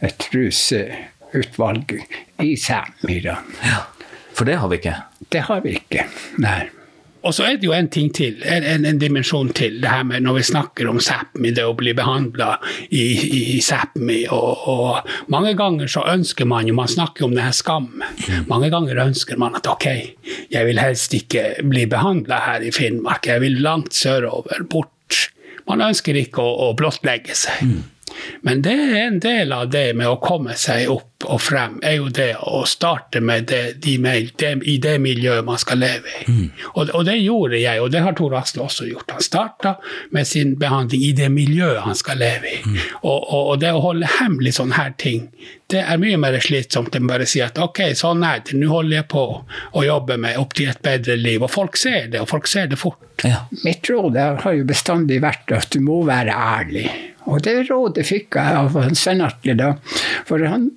et 0.06 0.28
rusutvalg 0.34 1.96
i 2.46 2.56
Sápmi. 2.56 3.22
Ja. 3.26 3.39
For 4.34 4.46
det 4.48 4.60
har 4.62 4.70
vi 4.72 4.80
ikke. 4.80 4.98
Det 5.30 5.48
har 5.50 5.63
vi 5.65 5.80
ikke. 5.82 6.06
Nei. 6.39 6.70
Og 7.20 7.34
så 7.36 7.44
er 7.44 7.58
det 7.60 7.68
jo 7.68 7.74
en 7.76 7.89
ting 7.92 8.08
til, 8.15 8.38
en, 8.48 8.63
en, 8.63 8.86
en 8.88 9.00
dimensjon 9.00 9.50
til, 9.52 9.82
det 9.84 9.89
her 9.92 10.06
med 10.08 10.24
når 10.24 10.38
vi 10.38 10.44
snakker 10.48 10.88
om 10.88 11.02
Sápmi, 11.04 11.52
det 11.56 11.65
å 11.68 11.74
bli 11.76 11.92
behandla 11.98 12.54
i, 12.88 13.02
i, 13.02 13.42
i 13.58 13.60
Sápmi. 13.63 14.22
Og, 14.32 14.62
og 14.72 15.34
mange 15.34 15.52
ganger 15.60 15.92
så 15.92 16.06
ønsker 16.13 16.48
man 16.48 16.70
jo, 16.70 16.78
man 16.78 16.88
snakker 16.88 17.28
om 17.28 17.36
det 17.36 17.44
her 17.44 17.58
skammen. 17.58 18.06
Mange 18.48 18.72
ganger 18.72 19.04
ønsker 19.04 19.39
man 19.42 19.60
at 19.60 19.68
ok, 19.68 19.89
jeg 20.54 20.70
vil 20.70 20.80
helst 20.80 21.18
ikke 21.18 21.50
bli 21.68 21.84
behandla 21.92 22.39
her 22.46 22.63
i 22.63 22.72
Finnmark, 22.76 23.28
jeg 23.28 23.44
vil 23.44 23.60
langt 23.65 23.98
sørover, 23.98 24.63
bort. 24.70 24.94
Man 25.69 25.86
ønsker 25.86 26.17
ikke 26.17 26.41
å, 26.43 26.69
å 26.69 26.75
blottlegge 26.77 27.36
seg. 27.38 27.79
Men 28.41 28.63
det 28.65 28.73
er 28.73 28.95
en 29.03 29.19
del 29.21 29.53
av 29.53 29.69
det 29.71 29.91
med 29.97 30.10
å 30.10 30.17
komme 30.21 30.58
seg 30.58 30.89
opp 30.91 31.18
og 31.27 31.41
frem, 31.43 31.75
er 31.84 31.97
jo 31.97 32.08
det 32.15 32.29
å 32.47 32.62
starte 32.69 33.19
med 33.19 33.49
det, 33.51 33.82
de, 33.84 33.97
det, 34.39 34.51
i 34.63 34.77
det 34.79 34.95
miljøet 35.03 35.43
man 35.43 35.60
skal 35.60 35.82
leve 35.82 36.13
i. 36.21 36.36
Og, 36.71 36.93
og 36.95 37.03
det 37.10 37.17
gjorde 37.19 37.60
jeg, 37.60 37.82
og 37.84 37.91
det 37.91 38.03
har 38.05 38.15
Tor 38.15 38.38
Asle 38.39 38.63
også 38.63 38.88
gjort. 38.88 39.12
Han 39.17 39.25
starta 39.25 39.73
med 40.15 40.27
sin 40.27 40.55
behandling 40.60 41.03
i 41.10 41.12
det 41.17 41.27
miljøet 41.34 41.84
han 41.84 41.99
skal 41.99 42.21
leve 42.23 42.53
i. 42.53 42.62
Og, 43.01 43.19
og, 43.19 43.41
og 43.41 43.60
det 43.60 43.73
å 43.75 43.84
holde 43.84 44.13
hemmelig 44.19 44.55
sånne 44.62 44.79
her 44.79 44.95
ting, 45.01 45.27
det 45.69 45.84
er 45.84 45.99
mye 46.01 46.17
mer 46.17 46.39
slitsomt 46.41 46.95
enn 46.97 47.10
bare 47.10 47.27
å 47.27 47.29
si 47.29 47.43
at 47.45 47.60
ok, 47.62 47.84
sånn 47.99 48.23
er 48.25 48.39
det, 48.45 48.55
nå 48.58 48.71
holder 48.71 49.01
jeg 49.01 49.10
på 49.12 49.27
å 49.75 49.86
jobbe 49.86 50.17
med 50.23 50.39
opp 50.39 50.55
til 50.58 50.71
et 50.71 50.82
bedre 50.86 51.19
liv. 51.19 51.43
Og 51.43 51.51
folk 51.51 51.77
ser 51.77 52.08
det, 52.13 52.23
og 52.23 52.32
folk 52.32 52.47
ser 52.49 52.71
det 52.71 52.79
fort. 52.79 53.03
Ja. 53.27 53.43
Mitt 53.67 53.91
råd 53.91 54.15
har 54.15 54.55
jo 54.55 54.65
bestandig 54.65 55.19
vært 55.21 55.51
at 55.51 55.73
du 55.75 55.84
må 55.84 56.01
være 56.08 56.32
ærlig. 56.32 56.88
Og 57.29 57.43
det 57.45 57.67
rådet 57.67 58.08
fikk 58.08 58.39
jeg 58.39 58.62
av 58.63 58.77
Svein 58.97 59.21
Atle 59.21 59.58
da. 59.60 59.73
For 60.25 60.41
han, 60.47 60.71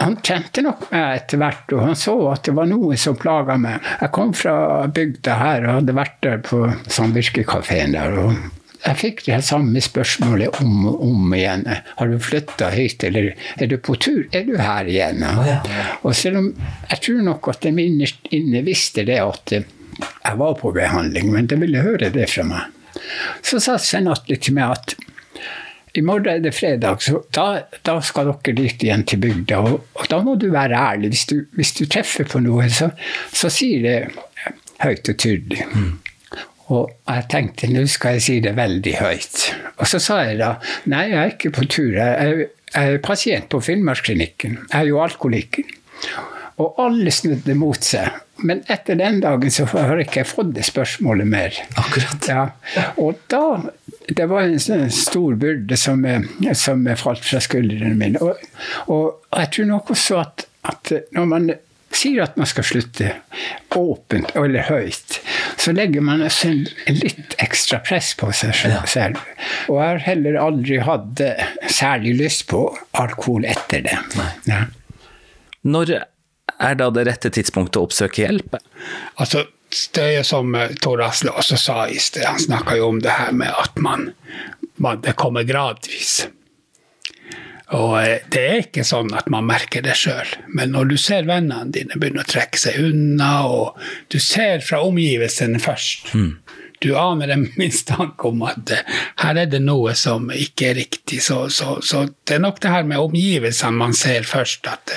han 0.00 0.16
kjente 0.24 0.62
nok 0.64 0.86
meg 0.92 1.18
etter 1.20 1.40
hvert, 1.40 1.72
og 1.74 1.82
han 1.84 1.96
så 1.98 2.14
at 2.32 2.46
det 2.48 2.54
var 2.56 2.68
noe 2.70 2.96
som 3.00 3.16
plaga 3.18 3.58
meg. 3.60 3.84
Jeg 4.00 4.12
kom 4.16 4.32
fra 4.36 4.54
bygda 4.88 5.40
her 5.40 5.66
og 5.66 5.80
hadde 5.80 5.96
vært 5.98 6.20
der 6.24 6.44
på 6.44 6.62
samvirkekafeen 6.98 7.96
der. 7.96 8.20
og 8.22 8.36
jeg 8.86 8.98
fikk 9.00 9.22
det 9.26 9.40
samme 9.42 9.80
spørsmålet 9.82 10.60
om 10.62 10.84
og 10.92 11.00
om 11.08 11.32
igjen. 11.34 11.64
Har 11.98 12.10
du 12.10 12.20
flytta 12.22 12.68
hit, 12.70 13.02
eller 13.08 13.32
er 13.58 13.70
du 13.70 13.78
på 13.82 13.96
tur? 13.98 14.26
Er 14.30 14.44
du 14.46 14.54
her 14.60 14.86
igjen? 14.86 15.24
Og 16.04 16.12
selv 16.14 16.38
om 16.42 16.52
jeg 16.90 17.02
tror 17.02 17.24
nok 17.26 17.50
at 17.50 17.66
de 17.66 17.72
innerst 17.74 18.30
inne 18.36 18.62
visste 18.66 19.02
det 19.08 19.18
at 19.22 19.56
jeg 19.56 20.38
var 20.38 20.54
på 20.60 20.70
behandling, 20.76 21.32
men 21.34 21.48
de 21.50 21.58
ville 21.58 21.82
høre 21.82 22.12
det 22.14 22.28
fra 22.30 22.46
meg. 22.46 22.72
Så 23.44 23.58
sa 23.64 23.76
Svein 23.80 24.08
Atle 24.12 24.38
til 24.38 24.54
meg 24.56 24.76
at 24.76 24.96
i 25.96 26.04
morgen 26.04 26.28
er 26.30 26.42
det 26.44 26.54
fredag, 26.54 27.02
så 27.04 27.20
da, 27.34 27.46
da 27.86 27.98
skal 28.04 28.30
dere 28.32 28.56
dit 28.56 28.82
igjen 28.86 29.04
til 29.08 29.20
bygda. 29.22 29.60
Og, 29.60 29.86
og, 29.96 30.08
da 30.12 30.20
må 30.24 30.36
du 30.40 30.48
være 30.52 30.78
ærlig. 30.78 31.12
Hvis 31.14 31.26
du, 31.30 31.36
hvis 31.56 31.72
du 31.78 31.84
treffer 31.90 32.28
på 32.28 32.42
noe, 32.44 32.68
så, 32.72 32.90
så 33.32 33.50
sier 33.52 33.84
det 33.86 33.96
høyt 34.82 35.12
og 35.12 35.18
tydelig. 35.22 35.64
Mm. 35.72 35.94
Og 36.74 36.90
jeg 37.06 37.26
tenkte 37.30 37.68
nå 37.70 37.84
skal 37.90 38.16
jeg 38.16 38.24
si 38.24 38.36
det 38.42 38.56
veldig 38.58 38.94
høyt. 38.98 39.42
Og 39.78 39.86
så 39.90 40.00
sa 40.02 40.22
jeg 40.26 40.40
da 40.40 40.56
nei, 40.90 41.04
jeg 41.12 41.20
er 41.20 41.34
ikke 41.36 41.52
på 41.54 41.66
tur. 41.70 41.92
Jeg 41.94 42.48
er, 42.74 42.96
pasient 43.04 43.46
på 43.52 43.60
Finnmarksklinikken. 43.62 44.58
Jeg 44.66 44.80
er 44.80 44.90
jo 44.90 44.98
alkoholiker. 45.04 45.68
Og 46.62 46.78
alle 46.80 47.12
snudde 47.12 47.54
mot 47.58 47.84
seg. 47.84 48.22
Men 48.36 48.62
etter 48.72 48.96
den 49.00 49.20
dagen 49.20 49.52
så 49.52 49.64
har 49.72 49.96
jeg 49.96 50.08
ikke 50.08 50.24
fått 50.28 50.54
det 50.56 50.64
spørsmålet 50.68 51.28
mer. 51.28 51.56
Akkurat. 51.80 52.28
Ja. 52.28 52.46
Og 53.00 53.20
da 53.32 53.72
Det 54.06 54.28
var 54.30 54.44
en 54.46 54.60
sånn 54.62 54.86
stor 54.94 55.34
byrde 55.34 55.74
som, 55.74 56.04
som 56.54 56.84
falt 56.94 57.24
fra 57.26 57.40
skuldrene 57.42 57.96
mine. 57.98 58.20
Og, 58.22 58.38
og, 58.86 59.06
jeg 59.34 59.50
tror 59.56 59.66
nok 59.72 59.90
også 59.96 60.20
at, 60.20 60.44
at 60.70 60.92
når 61.16 61.26
man 61.26 61.48
sier 61.90 62.22
at 62.22 62.36
man 62.38 62.46
skal 62.46 62.68
slutte 62.68 63.10
åpent 63.74 64.30
eller 64.38 64.62
høyt, 64.68 65.18
så 65.58 65.74
legger 65.74 66.06
man 66.06 66.22
litt 66.22 67.34
ekstra 67.42 67.80
press 67.82 68.12
på 68.14 68.30
seg 68.30 68.54
selv. 68.86 69.18
Og 69.66 69.80
jeg 69.80 69.88
har 69.88 70.04
heller 70.06 70.38
aldri 70.44 70.78
hatt 70.86 71.24
særlig 71.66 72.14
lyst 72.20 72.46
på 72.52 72.68
alkohol 72.94 73.48
etter 73.48 73.88
det. 73.88 73.98
Ja. 74.46 74.68
Når 75.66 75.98
er 76.58 76.78
da 76.78 76.88
det 76.94 77.06
rette 77.08 77.32
tidspunktet 77.32 77.80
å 77.80 77.86
oppsøke 77.88 78.24
hjelp? 78.24 78.56
Altså, 79.20 79.46
det 79.96 80.06
er 80.20 80.26
som 80.26 80.54
eh, 80.54 80.74
Tor 80.82 81.02
Asle 81.04 81.34
også 81.34 81.58
sa 81.60 81.82
i 81.88 81.98
sted, 82.00 82.24
han 82.26 82.40
snakka 82.40 82.78
jo 82.78 82.92
om 82.94 83.02
det 83.04 83.16
her 83.18 83.34
med 83.36 83.52
at 83.52 83.78
man, 83.82 84.10
man, 84.76 85.02
det 85.04 85.16
kommer 85.18 85.46
gradvis. 85.48 86.26
Og 87.74 87.96
eh, 87.98 88.22
det 88.30 88.44
er 88.46 88.62
ikke 88.66 88.86
sånn 88.86 89.10
at 89.18 89.28
man 89.32 89.48
merker 89.48 89.82
det 89.84 89.96
sjøl, 89.98 90.36
men 90.46 90.72
når 90.76 90.92
du 90.92 90.96
ser 91.00 91.26
vennene 91.28 91.72
dine 91.74 91.98
begynne 91.98 92.22
å 92.22 92.30
trekke 92.30 92.60
seg 92.60 92.78
unna, 92.90 93.32
og 93.50 93.80
du 94.12 94.20
ser 94.22 94.62
fra 94.64 94.84
omgivelsene 94.86 95.62
først 95.62 96.14
mm. 96.14 96.32
Du 96.84 96.90
aner 97.00 97.30
en 97.32 97.46
mistanke 97.56 98.28
om 98.28 98.42
at 98.44 98.68
uh, 98.68 98.96
her 99.22 99.38
er 99.40 99.46
det 99.48 99.62
noe 99.64 99.94
som 99.96 100.28
ikke 100.28 100.66
er 100.68 100.74
riktig. 100.76 101.22
Så, 101.24 101.46
så, 101.48 101.78
så, 101.80 102.02
det 102.28 102.36
er 102.36 102.42
nok 102.44 102.60
det 102.60 102.68
her 102.68 102.84
med 102.84 103.00
omgivelsene 103.00 103.80
man 103.80 103.96
ser 103.96 104.28
først, 104.28 104.68
at, 104.68 104.92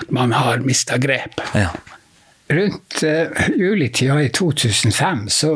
at 0.00 0.10
man 0.14 0.32
har 0.34 0.64
mista 0.66 0.98
grepet. 0.98 1.44
Ja. 1.54 1.70
Rundt 2.54 3.02
uh, 3.02 3.44
juletida 3.56 4.18
i 4.22 4.30
2005, 4.34 5.28
så 5.32 5.52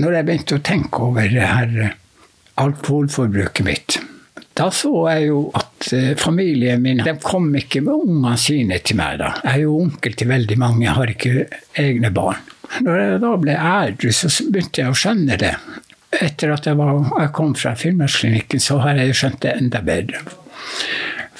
når 0.00 0.16
jeg 0.18 0.28
begynte 0.28 0.58
å 0.58 0.64
tenke 0.64 1.04
over 1.04 1.28
det 1.28 1.44
her 1.46 1.92
alkoholforbruket 2.62 3.66
mitt 3.66 4.00
da 4.54 4.68
så 4.74 4.90
jeg 5.08 5.28
jo 5.30 5.42
at 5.56 5.92
eh, 5.96 6.10
familien 6.20 6.82
min 6.84 7.00
de 7.04 7.14
kom 7.24 7.48
ikke 7.56 7.80
med 7.84 8.04
ungene 8.04 8.36
sine 8.40 8.78
til 8.84 8.98
meg. 9.00 9.20
da. 9.22 9.32
Jeg 9.40 9.52
er 9.54 9.62
jo 9.64 9.78
onkel 9.80 10.16
til 10.18 10.28
veldig 10.28 10.58
mange, 10.60 10.84
jeg 10.84 10.96
har 10.98 11.12
ikke 11.12 11.46
egne 11.80 12.10
barn. 12.12 12.42
Når 12.84 13.00
jeg 13.00 13.22
da 13.22 13.30
ble 13.40 13.56
ædru, 13.56 14.12
så 14.16 14.28
begynte 14.52 14.82
jeg 14.82 14.92
å 14.92 14.98
skjønne 14.98 15.38
det. 15.40 15.54
Etter 16.12 16.52
at 16.52 16.68
jeg, 16.68 16.76
var, 16.76 17.00
jeg 17.20 17.32
kom 17.36 17.54
fra 17.56 17.72
Finnmarksklinikken, 17.76 18.60
så 18.60 18.78
har 18.84 19.00
jeg 19.00 19.16
skjønt 19.16 19.40
det 19.44 19.56
enda 19.56 19.80
bedre. 19.84 20.20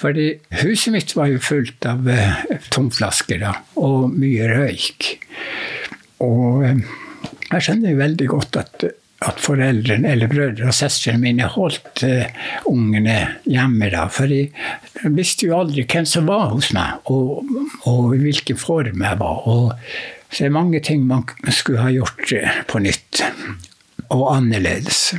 Fordi 0.02 0.32
huset 0.62 0.94
mitt 0.94 1.14
var 1.14 1.30
jo 1.30 1.42
fullt 1.42 1.86
av 1.86 2.08
uh, 2.08 2.42
tomflasker 2.74 3.44
og 3.78 4.10
mye 4.10 4.48
røyk. 4.50 5.12
Og 6.26 6.66
uh, 6.66 6.98
jeg 7.52 7.68
skjønner 7.68 7.94
jo 7.94 8.02
veldig 8.02 8.28
godt 8.32 8.60
at 8.62 8.90
at 9.22 9.38
foreldrene 9.38 10.12
eller 10.16 10.30
brødre 10.30 10.66
og 10.66 10.74
søstrene 10.74 11.20
mine 11.22 11.46
holdt 11.54 12.02
uh, 12.06 12.24
ungene 12.70 13.18
hjemme 13.46 13.90
da. 13.92 14.06
For 14.10 14.30
jeg 14.30 15.12
visste 15.14 15.46
jo 15.48 15.58
aldri 15.60 15.84
hvem 15.86 16.08
som 16.08 16.26
var 16.30 16.50
hos 16.54 16.72
meg, 16.74 17.06
og, 17.12 17.46
og 17.90 18.16
hvilken 18.16 18.58
form 18.58 19.04
jeg 19.06 19.20
var. 19.20 19.46
Og, 19.46 19.72
så 20.32 20.44
det 20.44 20.48
er 20.48 20.56
mange 20.56 20.80
ting 20.82 21.06
man 21.06 21.26
skulle 21.50 21.84
ha 21.84 21.92
gjort 21.92 22.34
på 22.70 22.82
nytt, 22.82 23.22
og 24.10 24.26
annerledes. 24.34 25.12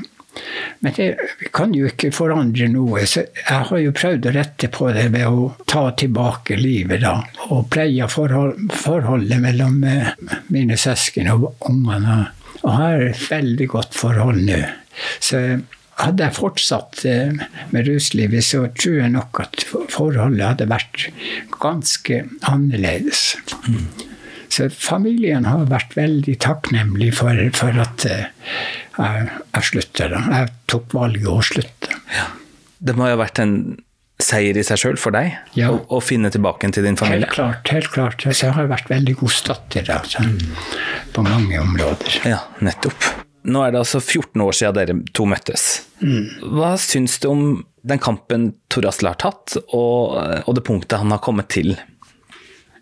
Men 0.84 0.94
det, 0.98 1.08
kan 1.54 1.74
jo 1.76 1.88
ikke 1.90 2.12
forandre 2.16 2.68
noe. 2.72 3.06
Så 3.10 3.26
jeg 3.28 3.68
har 3.70 3.80
jo 3.80 3.94
prøvd 3.96 4.30
å 4.30 4.36
rette 4.36 4.70
på 4.74 4.90
det 4.96 5.08
ved 5.14 5.28
å 5.30 5.50
ta 5.70 5.86
tilbake 6.00 6.58
livet, 6.60 7.04
da. 7.06 7.20
Og 7.54 7.68
pleie 7.74 8.08
forhold, 8.12 8.72
forholdet 8.84 9.44
mellom 9.44 9.84
uh, 9.86 10.14
mine 10.54 10.80
søsken 10.80 11.30
og 11.34 11.52
ungene 11.70 12.24
og 12.64 12.72
har 12.72 13.02
et 13.10 13.24
veldig 13.28 13.68
godt 13.72 13.96
forhold 13.98 14.44
nå. 14.48 14.60
Så 15.24 15.40
hadde 16.00 16.26
jeg 16.26 16.36
fortsatt 16.38 17.04
eh, 17.10 17.44
med 17.74 17.90
ruslivet, 17.90 18.46
så 18.46 18.66
tror 18.78 19.00
jeg 19.02 19.14
nok 19.14 19.44
at 19.44 19.66
forholdet 19.94 20.46
hadde 20.48 20.70
vært 20.72 21.08
ganske 21.60 22.24
annerledes. 22.50 23.34
Mm. 23.68 24.13
Så 24.54 24.68
familien 24.70 25.48
har 25.50 25.66
vært 25.72 25.96
veldig 25.98 26.36
takknemlig 26.44 27.10
for, 27.18 27.40
for 27.58 27.80
at 27.82 28.06
eh, 28.06 28.28
jeg, 29.00 29.32
jeg 29.56 29.70
slutta. 29.72 30.12
Jeg 30.14 30.52
tok 30.70 30.94
valget 30.94 31.32
å 31.32 31.40
slutte. 31.46 31.98
Ja. 32.14 32.28
Det 32.84 32.94
må 32.98 33.08
jo 33.08 33.16
ha 33.16 33.24
vært 33.24 33.42
en 33.42 33.56
seier 34.22 34.58
i 34.60 34.64
seg 34.66 34.80
sjøl 34.80 35.00
for 35.02 35.16
deg 35.16 35.34
ja. 35.58 35.72
å, 35.74 35.80
å, 35.98 36.00
finne 36.04 36.30
tilbake 36.34 36.70
til 36.76 36.86
din 36.86 37.00
familie? 37.00 37.26
Helt 37.26 37.36
klart. 37.36 37.74
helt 37.74 37.90
klart. 37.94 38.26
Altså, 38.28 38.48
jeg 38.48 38.58
har 38.58 38.70
vært 38.72 38.92
veldig 38.92 39.16
god 39.20 39.34
støtter 39.36 39.92
altså, 39.98 40.24
på 41.16 41.26
mange 41.26 41.60
områder. 41.64 42.20
Ja, 42.30 42.44
nettopp. 42.64 43.10
Nå 43.44 43.64
er 43.66 43.74
det 43.74 43.82
altså 43.82 44.00
14 44.00 44.44
år 44.46 44.56
siden 44.56 44.78
dere 44.78 44.98
to 45.18 45.26
møttes. 45.28 45.66
Mm. 46.00 46.54
Hva 46.56 46.76
syns 46.80 47.18
du 47.24 47.28
om 47.32 47.42
den 47.84 48.00
kampen 48.00 48.54
Tor 48.72 48.88
Asle 48.88 49.12
har 49.12 49.20
tatt, 49.20 49.58
og, 49.66 50.16
og 50.48 50.56
det 50.56 50.64
punktet 50.64 51.02
han 51.02 51.12
har 51.12 51.24
kommet 51.24 51.50
til? 51.52 51.74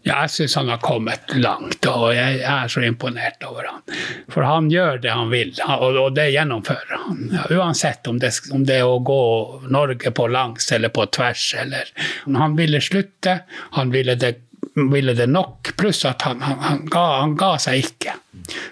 Jeg 0.03 0.29
syns 0.33 0.55
han 0.57 0.69
har 0.69 0.79
kommet 0.81 1.29
langt, 1.37 1.85
og 1.85 2.07
jeg 2.15 2.39
er 2.41 2.69
så 2.73 2.81
imponert 2.81 3.43
over 3.45 3.67
han. 3.69 3.97
For 4.33 4.45
han 4.47 4.69
gjør 4.71 4.97
det 5.03 5.11
han 5.13 5.29
vil, 5.29 5.51
og 5.61 6.15
det 6.17 6.31
gjennomfører 6.33 7.03
han. 7.03 7.19
Uansett 7.53 8.09
om 8.09 8.17
det, 8.21 8.31
om 8.51 8.65
det, 8.65 8.79
er 8.81 8.89
å 8.89 8.97
gå 9.05 9.21
Norge 9.69 10.13
på 10.17 10.25
langs 10.33 10.71
eller 10.73 10.89
på 10.89 11.05
tvers. 11.13 11.43
Eller. 11.61 11.91
Han 12.25 12.57
ville 12.57 12.81
slutte, 12.81 13.43
han 13.77 13.93
ville 13.93 14.15
det, 14.17 14.33
ville 14.73 15.13
det 15.13 15.29
nok, 15.29 15.75
pluss 15.77 16.01
at 16.09 16.25
han, 16.25 16.41
han, 16.41 16.57
han, 16.65 16.81
ga, 16.89 17.05
han, 17.21 17.37
ga, 17.37 17.53
seg 17.61 17.85
ikke. 17.85 18.17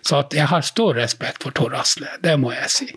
Så 0.02 0.24
jeg 0.34 0.50
har 0.50 0.66
stor 0.66 0.98
respekt 0.98 1.46
for 1.46 1.54
Tor 1.54 1.78
Asle, 1.78 2.10
det 2.26 2.40
må 2.42 2.56
jeg 2.56 2.74
si. 2.74 2.90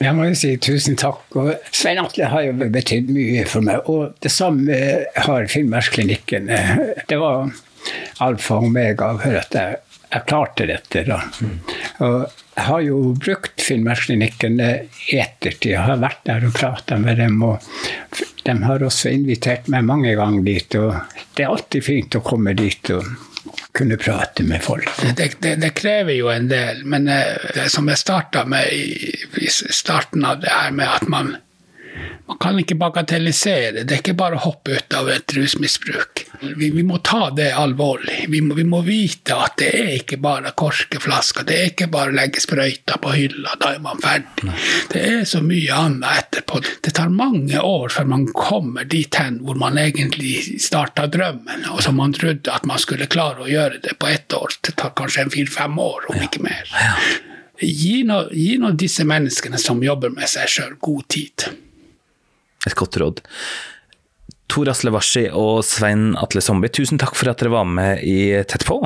Jeg 0.00 0.16
må 0.16 0.24
jo 0.30 0.36
si 0.38 0.54
tusen 0.56 0.96
takk. 0.96 1.26
Og 1.36 1.50
Svein 1.76 2.00
Atle 2.00 2.30
har 2.32 2.46
jo 2.46 2.54
betydd 2.72 3.10
mye 3.12 3.44
for 3.48 3.64
meg. 3.66 3.84
Og 3.92 4.14
det 4.24 4.32
samme 4.32 4.78
har 5.26 5.48
Finnmarksklinikken. 5.52 6.48
Det 7.10 7.18
var 7.20 7.50
alfa 8.24 8.56
og 8.60 8.70
omega 8.70 9.10
for 9.20 9.36
at 9.42 9.56
jeg, 9.56 9.76
jeg 10.10 10.26
klarte 10.30 10.68
dette. 10.70 11.04
da. 11.08 11.20
Og 12.06 12.16
jeg 12.56 12.66
har 12.66 12.80
jo 12.86 13.00
brukt 13.20 13.60
Finnmarksklinikken 13.64 14.56
i 14.64 14.72
ettertid. 15.20 15.74
Jeg 15.74 15.84
har 15.84 16.00
vært 16.00 16.24
der 16.28 16.48
og 16.48 16.56
prata 16.56 16.96
med 17.00 17.20
dem. 17.20 17.36
og 17.44 17.60
De 18.48 18.56
har 18.64 18.86
også 18.88 19.12
invitert 19.12 19.68
meg 19.68 19.84
mange 19.84 20.16
ganger 20.16 20.48
dit. 20.48 20.80
og 20.80 20.96
Det 21.36 21.44
er 21.44 21.52
alltid 21.52 21.84
fint 21.84 22.16
å 22.16 22.24
komme 22.24 22.56
dit. 22.56 22.90
og 22.96 23.04
kunne 23.72 23.96
prate 23.96 24.42
med 24.42 24.62
folk. 24.62 24.90
Det, 25.16 25.36
det, 25.40 25.54
det 25.62 25.70
krever 25.76 26.12
jo 26.12 26.28
en 26.32 26.48
del, 26.50 26.84
men 26.84 27.08
eh, 27.08 27.36
det 27.54 27.68
som 27.72 27.88
jeg 27.88 28.00
starta 28.00 28.44
med 28.44 28.72
i, 28.72 29.14
i 29.40 29.48
starten 29.50 30.24
av 30.24 30.42
det 30.42 30.52
her 30.52 30.74
med 30.76 30.88
at 30.88 31.08
man 31.08 31.36
man 32.30 32.38
kan 32.38 32.58
ikke 32.62 32.76
bagatellisere. 32.78 33.82
Det 33.82 33.94
er 33.96 34.00
ikke 34.04 34.12
bare 34.14 34.36
å 34.38 34.44
hoppe 34.44 34.76
ut 34.78 34.94
av 34.94 35.08
et 35.10 35.32
rusmisbruk. 35.34 36.20
Vi, 36.40 36.68
vi 36.70 36.82
må 36.86 37.00
ta 37.02 37.32
det 37.34 37.48
alvorlig. 37.58 38.28
Vi 38.30 38.38
må, 38.44 38.54
vi 38.54 38.62
må, 38.70 38.84
vite 38.86 39.34
at 39.34 39.56
det 39.58 39.70
er 39.74 39.88
ikke 39.96 40.20
bare 40.22 40.52
korkeflasker. 40.54 41.42
Det 41.48 41.56
er 41.58 41.72
ikke 41.72 41.88
bare 41.90 42.12
å 42.12 42.14
legge 42.14 42.38
sprøyta 42.44 43.00
på 43.02 43.16
hylla, 43.16 43.56
da 43.58 43.72
er 43.74 43.82
man 43.82 43.98
ferdig. 43.98 44.46
Nei. 44.46 44.54
Det 44.92 45.02
er 45.08 45.24
så 45.26 45.40
mye 45.42 45.74
annet 45.74 46.20
etterpå. 46.20 46.60
Det 46.86 46.92
tar 47.00 47.10
mange 47.10 47.64
år 47.66 47.90
før 47.96 48.06
man 48.12 48.28
kommer 48.36 48.86
dit 48.86 49.18
hen 49.18 49.40
hvor 49.42 49.58
man 49.58 49.80
egentlig 49.82 50.60
starta 50.62 51.08
drømmen, 51.10 51.66
og 51.74 51.82
som 51.82 51.98
man 51.98 52.14
trodde 52.14 52.52
at 52.54 52.68
man 52.68 52.78
skulle 52.78 53.08
klare 53.10 53.42
å 53.42 53.50
gjøre 53.50 53.80
det 53.88 53.96
på 53.98 54.12
ett 54.12 54.36
år. 54.38 54.54
Det 54.68 54.76
tar 54.78 54.94
kanskje 55.00 55.26
fire-fem 55.34 55.82
år, 55.82 56.06
om 56.14 56.20
ja. 56.20 56.30
ikke 56.30 56.44
mer. 56.46 56.70
Ja. 56.78 56.94
Gi 57.58 58.04
nå 58.06 58.70
disse 58.78 59.02
menneskene 59.02 59.58
som 59.58 59.82
jobber 59.82 60.14
med 60.14 60.30
seg 60.30 60.46
sjøl, 60.46 60.78
god 60.78 61.10
tid. 61.10 61.48
Et 62.68 62.76
godt 62.76 62.98
råd. 63.00 63.22
Tor 64.50 64.70
Asle 64.72 64.90
Warsi 64.92 65.28
og 65.30 65.62
Svein 65.66 66.14
Atle 66.18 66.42
Sombi, 66.42 66.70
tusen 66.74 66.98
takk 67.00 67.14
for 67.18 67.30
at 67.30 67.40
dere 67.40 67.54
var 67.54 67.68
med 67.68 68.02
i 68.02 68.42
Tett 68.50 68.66
på. 68.66 68.80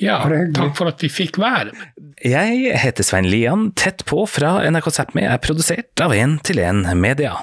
Ja, 0.00 0.22
takk 0.56 0.76
for 0.78 0.88
at 0.90 1.02
vi 1.04 1.10
fikk 1.12 1.38
være 1.42 1.74
med. 1.74 1.90
Jeg 2.24 2.74
heter 2.80 3.06
Svein 3.06 3.28
Lian. 3.28 3.70
Tett 3.78 4.04
på 4.08 4.24
fra 4.30 4.58
NRK 4.70 4.90
Sápmi 4.94 5.26
er 5.26 5.40
produsert 5.42 6.02
av 6.04 6.14
1 6.16 6.40
til 6.48 6.62
1 6.62 6.86
Media. 6.98 7.36